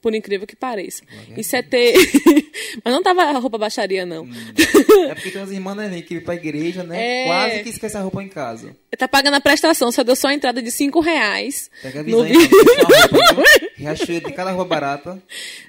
[0.00, 1.02] Por incrível que pareça.
[1.36, 1.92] Isso é ter.
[2.84, 4.28] Mas não tava a roupa baixaria, não.
[5.08, 7.22] É porque tem umas irmãs né, que vêm pra igreja, né?
[7.22, 7.26] É.
[7.26, 8.76] Quase que esquece a roupa em casa.
[8.96, 11.68] tá pagando a prestação, só deu só a entrada de 5 reais.
[11.82, 13.42] Pega a no visão vi- então, roupa?
[13.76, 15.22] Riachuelo tem cada roupa barata.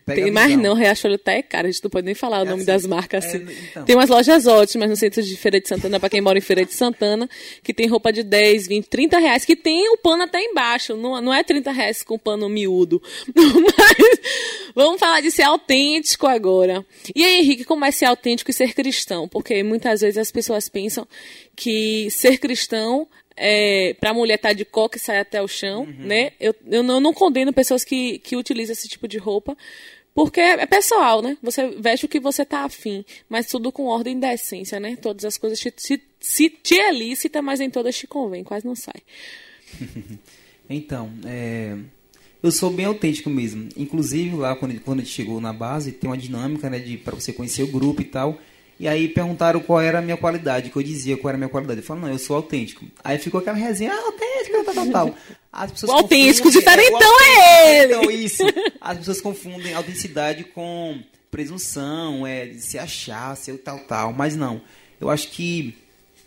[0.05, 2.45] Tem mais não, Riachuelo tá é caro, a gente não pode nem falar o É
[2.45, 3.45] nome assim, das marcas é, assim.
[3.71, 3.85] então.
[3.85, 6.65] Tem umas lojas ótimas no centro de Feira de Santana, pra quem mora em Feira
[6.65, 7.29] de Santana,
[7.63, 11.19] que tem roupa de 10, 20, 30 reais, que tem o pano até embaixo, não,
[11.21, 13.01] não é 30 reais com pano miúdo.
[13.35, 14.18] Mas
[14.75, 16.85] vamos falar de ser autêntico agora.
[17.15, 19.27] E aí, Henrique, como é ser autêntico e ser cristão?
[19.27, 21.07] Porque muitas vezes as pessoas pensam
[21.55, 25.85] que ser cristão é, para a mulher estar de coca e sair até o chão,
[25.97, 26.33] né?
[26.39, 29.57] Eu, eu não, não condeno pessoas que, que utilizam esse tipo de roupa,
[30.13, 31.37] porque é pessoal, né?
[31.41, 34.97] Você veste o que você tá afim, mas tudo com ordem e decência, né?
[34.97, 38.65] Todas as coisas te, se, se te é lícita, mas em todas te convém, quase
[38.65, 39.01] não sai.
[40.71, 41.75] Então, é,
[42.41, 43.67] eu sou bem autêntico mesmo.
[43.75, 47.15] Inclusive, lá quando, quando a gente chegou na base, tem uma dinâmica, né, de para
[47.15, 48.39] você conhecer o grupo e tal.
[48.79, 51.49] E aí perguntaram qual era a minha qualidade, que eu dizia qual era a minha
[51.49, 51.81] qualidade.
[51.81, 52.85] Eu falei, não, eu sou autêntico.
[53.03, 55.15] Aí ficou aquela resenha, ah, autêntico, tal, tal, tal.
[55.51, 57.93] As pessoas O autêntico, diferentão o é ele!
[57.93, 58.43] Então, isso.
[58.79, 60.97] As pessoas confundem autenticidade com
[61.29, 64.13] presunção, é, de se achar, ser tal, tal.
[64.13, 64.61] Mas não.
[65.01, 65.75] Eu acho que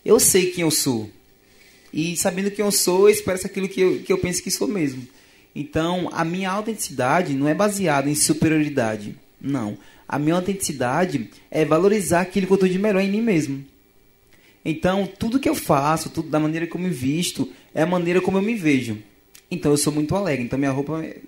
[0.04, 1.08] eu sei quem eu sou.
[1.90, 4.68] E sabendo quem eu sou, eu expresso aquilo que eu, que eu penso que sou
[4.68, 5.06] mesmo.
[5.55, 9.16] Então, a minha autenticidade não é baseada em superioridade.
[9.40, 9.76] Não.
[10.09, 13.64] A minha autenticidade é valorizar aquilo que eu estou de melhor em mim mesmo.
[14.64, 18.20] Então, tudo que eu faço, tudo da maneira como eu me visto, é a maneira
[18.20, 18.98] como eu me vejo.
[19.50, 20.44] Então, eu sou muito alegre.
[20.44, 21.18] Então, minha roupa é,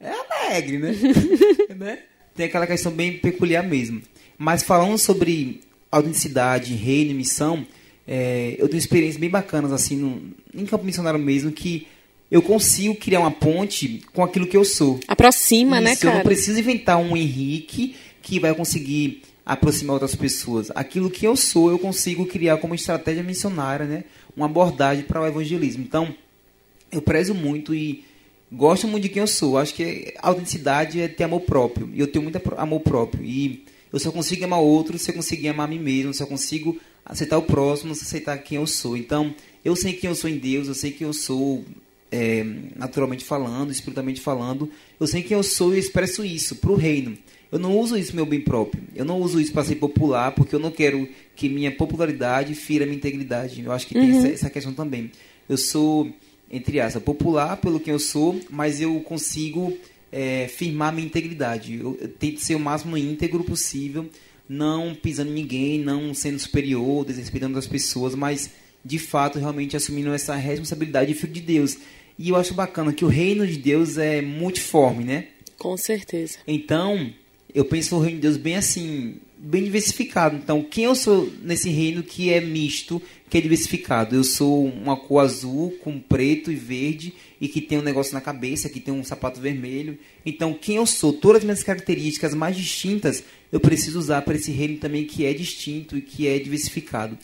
[0.00, 0.94] é alegre, né?
[1.76, 1.98] né?
[2.34, 4.02] Tem aquela questão bem peculiar mesmo.
[4.36, 7.66] Mas falando sobre autenticidade, reino e missão,
[8.06, 11.86] é, eu tenho experiências bem bacanas, assim, no, em campo missionário mesmo, que
[12.30, 14.98] eu consigo criar uma ponte com aquilo que eu sou.
[15.06, 16.18] Aproxima, né, Isso, eu cara?
[16.18, 20.70] não preciso inventar um Henrique que vai conseguir aproximar outras pessoas.
[20.74, 24.04] Aquilo que eu sou, eu consigo criar como estratégia missionária, né?
[24.36, 25.84] Uma abordagem para o evangelismo.
[25.84, 26.12] Então,
[26.90, 28.04] eu prezo muito e
[28.50, 29.56] gosto muito de quem eu sou.
[29.56, 31.88] Acho que a autenticidade é ter amor próprio.
[31.94, 33.24] E eu tenho muito amor próprio.
[33.24, 36.26] E eu só consigo amar outro se eu conseguir amar a mim mesmo, se eu
[36.26, 38.96] consigo aceitar o próximo, se aceitar quem eu sou.
[38.96, 39.32] Então,
[39.64, 41.64] eu sei quem eu sou em Deus, eu sei quem eu sou
[42.10, 42.44] é,
[42.74, 44.70] naturalmente falando, espiritualmente falando.
[44.98, 47.16] Eu sei quem eu sou e expresso isso para o reino.
[47.50, 48.82] Eu não uso isso meu bem próprio.
[48.94, 52.84] Eu não uso isso para ser popular, porque eu não quero que minha popularidade fira
[52.84, 53.62] minha integridade.
[53.62, 55.10] Eu acho que tem essa, essa questão também.
[55.48, 56.10] Eu sou,
[56.50, 59.76] entre aspas, popular pelo que eu sou, mas eu consigo
[60.10, 61.78] é, firmar minha integridade.
[61.78, 64.08] Eu, eu tento ser o máximo íntegro possível,
[64.48, 68.50] não pisando em ninguém, não sendo superior, desrespeitando as pessoas, mas
[68.86, 71.76] de fato realmente assumindo essa responsabilidade de filho de Deus.
[72.18, 75.26] E eu acho bacana que o reino de Deus é multiforme, né?
[75.58, 76.38] Com certeza.
[76.46, 77.12] Então,
[77.54, 80.36] eu penso no reino de Deus bem assim, bem diversificado.
[80.36, 84.14] Então, quem eu sou nesse reino que é misto, que é diversificado?
[84.14, 88.20] Eu sou uma cor azul com preto e verde e que tem um negócio na
[88.20, 89.98] cabeça, que tem um sapato vermelho.
[90.24, 93.22] Então, quem eu sou, todas as minhas características mais distintas,
[93.52, 97.18] eu preciso usar para esse reino também que é distinto e que é diversificado.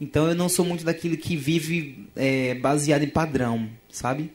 [0.00, 4.30] Então, eu não sou muito daquilo que vive é, baseado em padrão, sabe?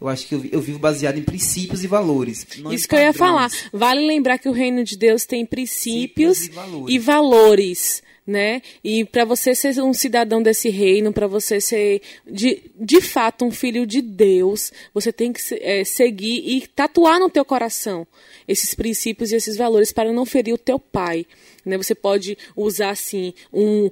[0.00, 2.46] Eu acho que eu, eu vivo baseado em princípios e valores.
[2.70, 3.50] Isso que eu ia falar.
[3.70, 6.94] Vale lembrar que o reino de Deus tem princípios Princípios e valores.
[6.94, 8.62] e valores, né?
[8.82, 13.50] E para você ser um cidadão desse reino, para você ser de, de fato um
[13.50, 18.06] filho de Deus, você tem que eh, seguir e tatuar no teu coração
[18.48, 21.26] esses princípios e esses valores para não ferir o teu pai,
[21.64, 21.76] né?
[21.76, 23.90] Você pode usar assim um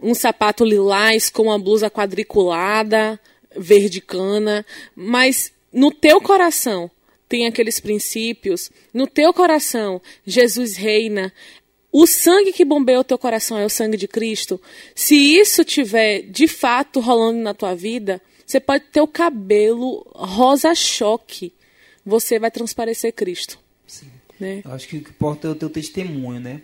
[0.00, 3.20] um sapato lilás com uma blusa quadriculada,
[3.56, 6.90] verde cana, mas no teu coração
[7.28, 11.32] tem aqueles princípios, no teu coração Jesus reina.
[11.90, 14.60] O sangue que bombeia o teu coração é o sangue de Cristo.
[14.94, 20.72] Se isso tiver de fato rolando na tua vida, Você pode ter o cabelo rosa
[20.72, 21.52] choque,
[22.04, 23.58] você vai transparecer Cristo.
[23.86, 24.06] Sim.
[24.38, 24.62] Né?
[24.64, 26.62] Eu acho que o que importa é o teu testemunho, né?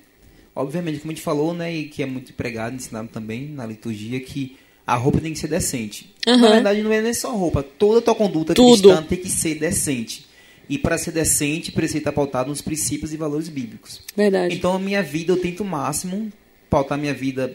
[0.55, 4.21] Obviamente, como a gente falou, né, e que é muito pregado, ensinado também na liturgia,
[4.21, 6.13] que a roupa tem que ser decente.
[6.27, 6.41] Aham.
[6.41, 8.89] Na verdade, não é nem só roupa, toda a tua conduta Tudo.
[8.89, 10.27] cristã tem que ser decente.
[10.69, 14.01] E para ser decente, precisa estar pautado nos princípios e valores bíblicos.
[14.17, 14.55] Verdade.
[14.55, 16.33] Então, a minha vida, eu tento o máximo
[16.69, 17.55] pautar minha vida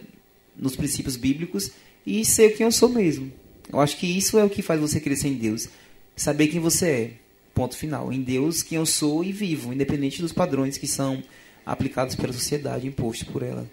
[0.56, 1.72] nos princípios bíblicos
[2.06, 3.32] e ser quem eu sou mesmo.
[3.72, 5.68] Eu acho que isso é o que faz você crescer em Deus.
[6.16, 7.12] Saber quem você é.
[7.54, 8.14] Ponto final.
[8.14, 11.24] Em Deus, quem eu sou e vivo, independente dos padrões que são
[11.68, 13.70] aplicados pela sociedade, impostos por ela.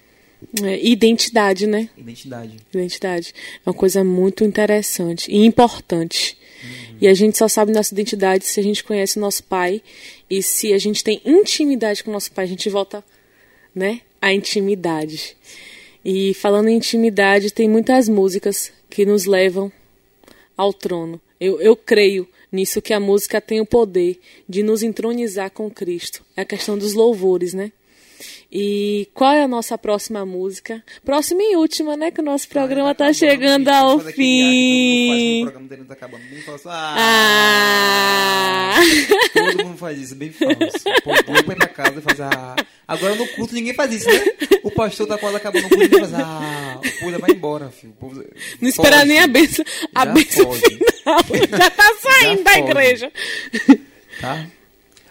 [0.63, 1.89] É, identidade, né?
[1.97, 2.57] Identidade.
[2.71, 3.35] Identidade.
[3.65, 6.37] É uma coisa muito interessante e importante.
[7.01, 9.83] E a gente só sabe nossa identidade se a gente conhece o nosso pai
[10.29, 12.45] e se a gente tem intimidade com o nosso pai.
[12.45, 13.05] A gente volta,
[13.75, 15.37] né, à intimidade.
[16.05, 19.71] E falando em intimidade, tem muitas músicas que nos levam
[20.57, 21.21] ao trono.
[21.41, 24.19] Eu, eu creio nisso que a música tem o poder
[24.49, 26.25] de nos entronizar com Cristo.
[26.37, 27.73] É a questão dos louvores, né?
[28.51, 30.83] E qual é a nossa próxima música?
[31.05, 32.11] Próxima e última, né?
[32.11, 35.41] Que o nosso programa está chegando ao fim.
[35.43, 36.23] O programa dele tá acabando.
[36.31, 36.69] Bem falso.
[36.69, 36.95] Ah,
[38.77, 38.81] Ah!
[39.33, 40.55] Todo mundo faz isso, bem falso.
[41.07, 42.57] O povo vai pra casa e faz ah.
[42.87, 44.25] Agora no culto ninguém faz isso, né?
[44.63, 46.79] O pastor tá quase acabando o culto e faz ah.
[46.85, 47.93] O povo vai embora, filho.
[47.99, 48.23] Povo
[48.61, 49.09] Não espera foge.
[49.09, 50.79] nem a benção, a Já benção final.
[51.59, 53.13] Já tá saindo Já da igreja.
[54.21, 54.47] Tá?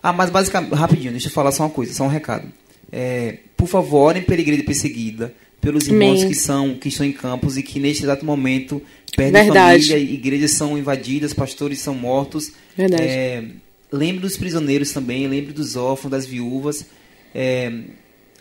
[0.01, 2.51] Ah, mas basicamente, rapidinho, deixa eu falar só uma coisa, só um recado.
[2.95, 6.27] É, por favor, orem pela igreja perseguida, pelos irmãos Amém.
[6.27, 8.79] que são que estão em campos e que neste exato momento
[9.17, 9.87] perdem Verdade.
[9.87, 12.51] família, igrejas são invadidas, pastores são mortos.
[12.77, 13.01] Verdade.
[13.01, 13.43] É,
[13.91, 16.85] lembre dos prisioneiros também, lembre dos órfãos, das viúvas.
[17.33, 17.73] É,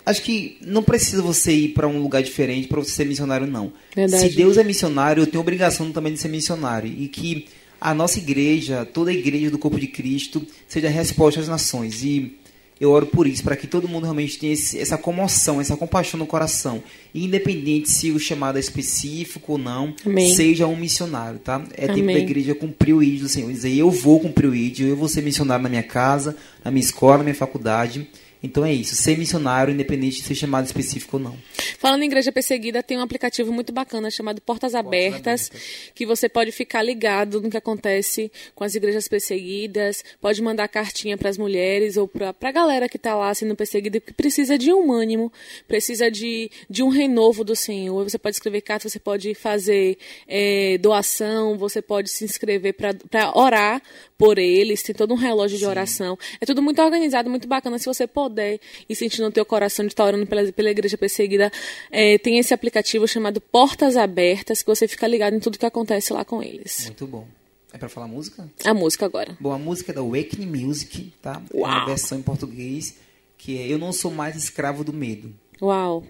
[0.04, 3.72] acho que não precisa você ir para um lugar diferente para você ser missionário, não.
[3.96, 4.28] Verdade.
[4.28, 6.92] Se Deus é missionário, eu tenho obrigação também de ser missionário.
[6.92, 7.46] E que
[7.80, 12.04] a nossa igreja, toda a igreja do corpo de Cristo, seja a resposta às nações.
[12.04, 12.36] E
[12.82, 16.18] eu oro por isso, para que todo mundo realmente tenha esse- essa comoção, essa compaixão
[16.18, 16.82] no coração.
[17.14, 20.34] Independente se o chamado é específico ou não, Amém.
[20.34, 21.62] seja um missionário, tá?
[21.74, 22.16] É tempo Amém.
[22.16, 23.50] da igreja cumprir o ídolo do Senhor.
[23.52, 26.84] Dizer, eu vou cumprir o ídolo, eu vou ser missionário na minha casa, na minha
[26.84, 28.08] escola, na minha faculdade.
[28.42, 31.38] Então é isso, ser missionário, independente de ser chamado específico ou não.
[31.78, 35.50] Falando em igreja perseguida, tem um aplicativo muito bacana chamado Portas Abertas,
[35.94, 41.16] que você pode ficar ligado no que acontece com as igrejas perseguidas, pode mandar cartinha
[41.16, 44.72] para as mulheres ou para a galera que está lá sendo perseguida, que precisa de
[44.72, 45.32] um ânimo,
[45.68, 48.02] precisa de, de um renovo do Senhor.
[48.08, 53.82] Você pode escrever carta, você pode fazer eh, doação, você pode se inscrever para orar
[54.22, 56.16] por eles, tem todo um relógio de oração.
[56.40, 57.76] É tudo muito organizado, muito bacana.
[57.76, 61.50] Se você puder e sentir no teu coração de estar orando pela, pela igreja perseguida,
[61.90, 66.12] é, tem esse aplicativo chamado Portas Abertas, que você fica ligado em tudo que acontece
[66.12, 66.84] lá com eles.
[66.84, 67.26] Muito bom.
[67.72, 68.48] É pra falar música?
[68.64, 69.36] A música agora.
[69.40, 71.42] Bom, a música é da Awakening Music, tá?
[71.52, 71.86] É uma Uau.
[71.86, 72.94] versão em português,
[73.36, 75.34] que é Eu Não Sou Mais Escravo do Medo.
[75.60, 76.04] Uau.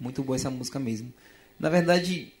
[0.00, 1.14] Muito boa essa música mesmo.
[1.60, 2.32] Na verdade,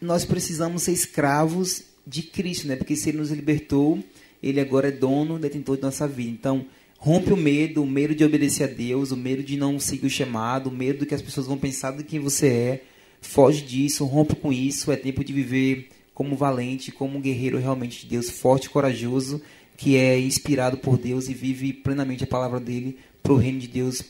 [0.00, 2.76] nós precisamos ser escravos de Cristo, né?
[2.76, 3.98] Porque se Ele nos libertou,
[4.42, 6.30] Ele agora é dono, detentor de nossa vida.
[6.30, 6.66] Então,
[6.98, 10.10] rompe o medo, o medo de obedecer a Deus, o medo de não seguir o
[10.10, 12.82] chamado, o medo do que as pessoas vão pensar de quem você é.
[13.20, 14.90] Foge disso, rompe com isso.
[14.90, 19.40] É tempo de viver como valente, como um guerreiro realmente de Deus, forte e corajoso,
[19.76, 23.68] que é inspirado por Deus e vive plenamente a palavra dele para o reino de
[23.68, 24.02] Deus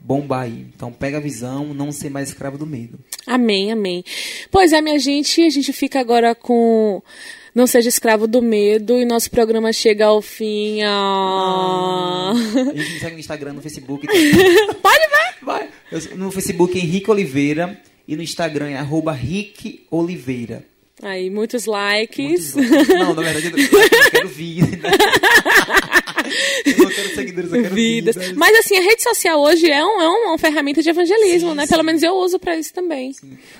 [0.00, 0.66] bombar aí.
[0.74, 2.98] Então pega a visão, não ser mais escravo do medo.
[3.26, 4.04] Amém, amém.
[4.50, 7.02] Pois é, minha gente, a gente fica agora com
[7.56, 10.82] Não Seja Escravo do Medo e nosso programa chega ao fim.
[10.82, 12.32] Ah.
[12.36, 14.06] A gente me segue no Instagram, no Facebook.
[14.82, 15.34] Pode, vai.
[15.42, 15.68] Vai.
[15.90, 20.64] Eu- No Facebook é Henrique Oliveira e no Instagram é arroba Rick Oliveira.
[21.02, 22.54] Aí, muitos likes.
[22.54, 24.88] Muitos- Não, na verdade eu quero vida.
[26.64, 28.16] Eu não quero seguidores, eu quero Vidas.
[28.16, 28.32] vidas.
[28.36, 31.66] Mas assim, a rede social hoje é, um- é uma ferramenta de evangelismo, Sim, né?
[31.66, 31.70] sim.
[31.70, 33.14] Pelo menos eu uso pra isso também.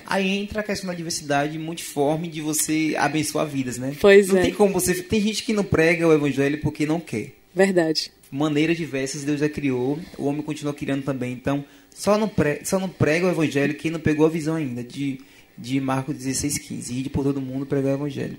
[0.05, 3.95] Aí entra a questão da diversidade multiforme de você abençoar vidas, né?
[3.99, 4.41] Pois não é.
[4.43, 4.93] tem como você.
[4.95, 7.33] Tem gente que não prega o evangelho porque não quer.
[7.55, 8.11] Verdade.
[8.29, 11.31] maneiras diversas Deus já criou, o homem continua criando também.
[11.33, 11.63] Então,
[11.95, 15.19] só não, pre, só não prega o evangelho quem não pegou a visão ainda de,
[15.57, 16.91] de Marcos 16,15.
[16.91, 18.37] Ir por todo mundo pregar o evangelho.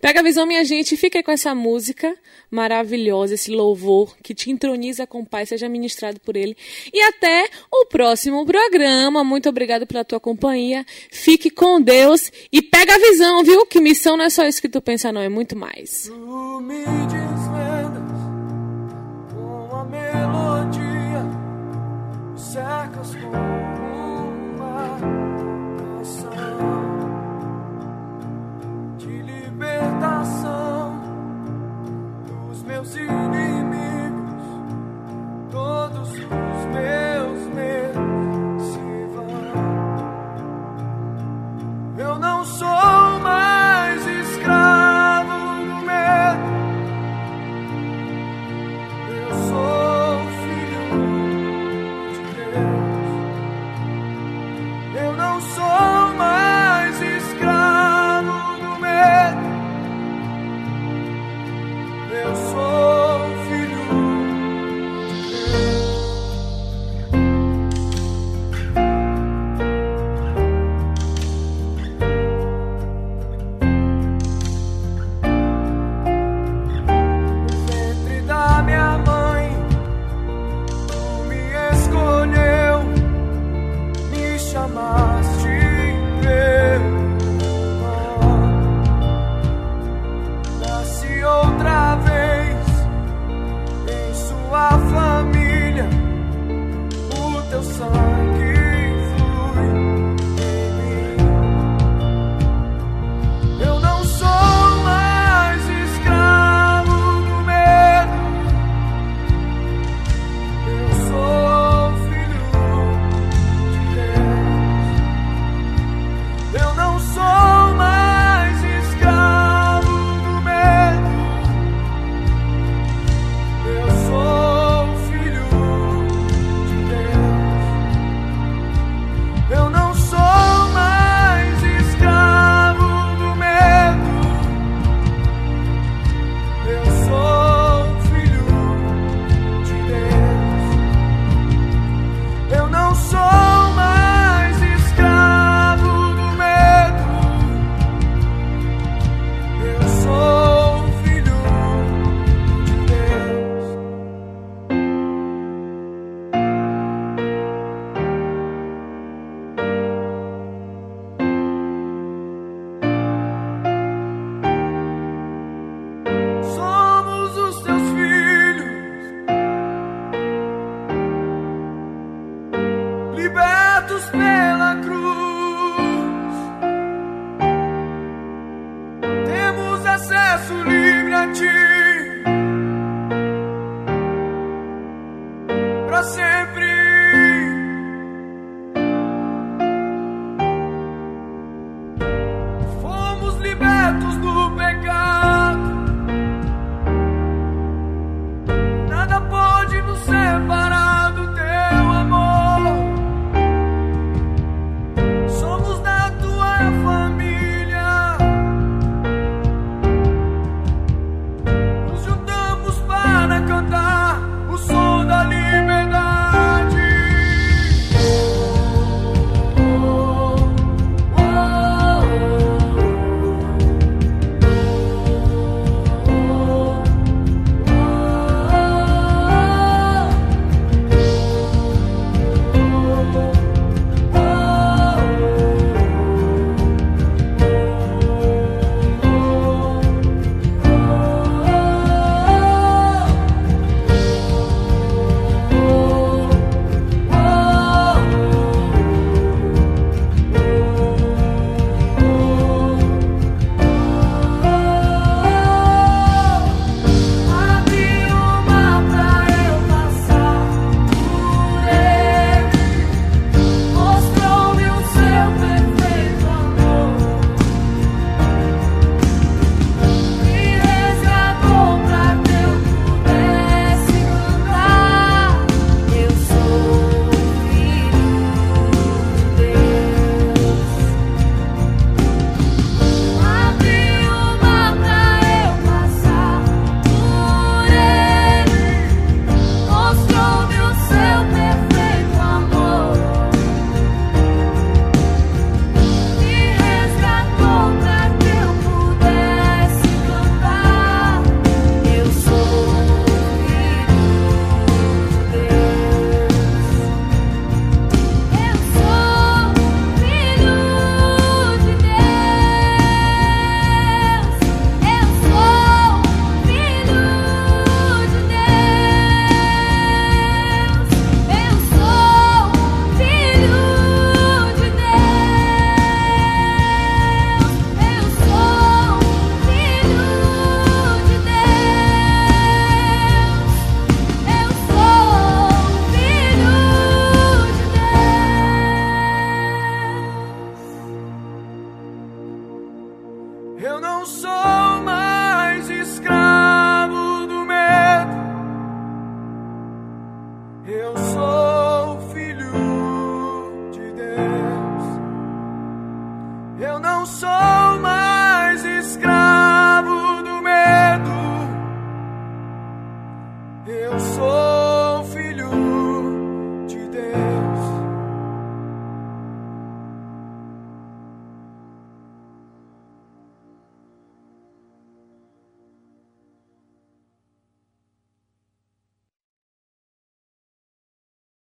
[0.00, 2.14] Pega a visão, minha gente, e fica aí com essa música
[2.50, 6.56] maravilhosa, esse louvor que te entroniza com o Pai, seja ministrado por ele.
[6.92, 9.24] E até o próximo programa.
[9.24, 10.84] Muito obrigado pela tua companhia.
[11.10, 13.64] Fique com Deus e pega a visão, viu?
[13.66, 16.04] Que missão não é só isso que tu pensa, não, é muito mais.
[16.06, 18.02] Tu me desvendas
[19.32, 21.22] com a melodia,
[23.02, 23.61] com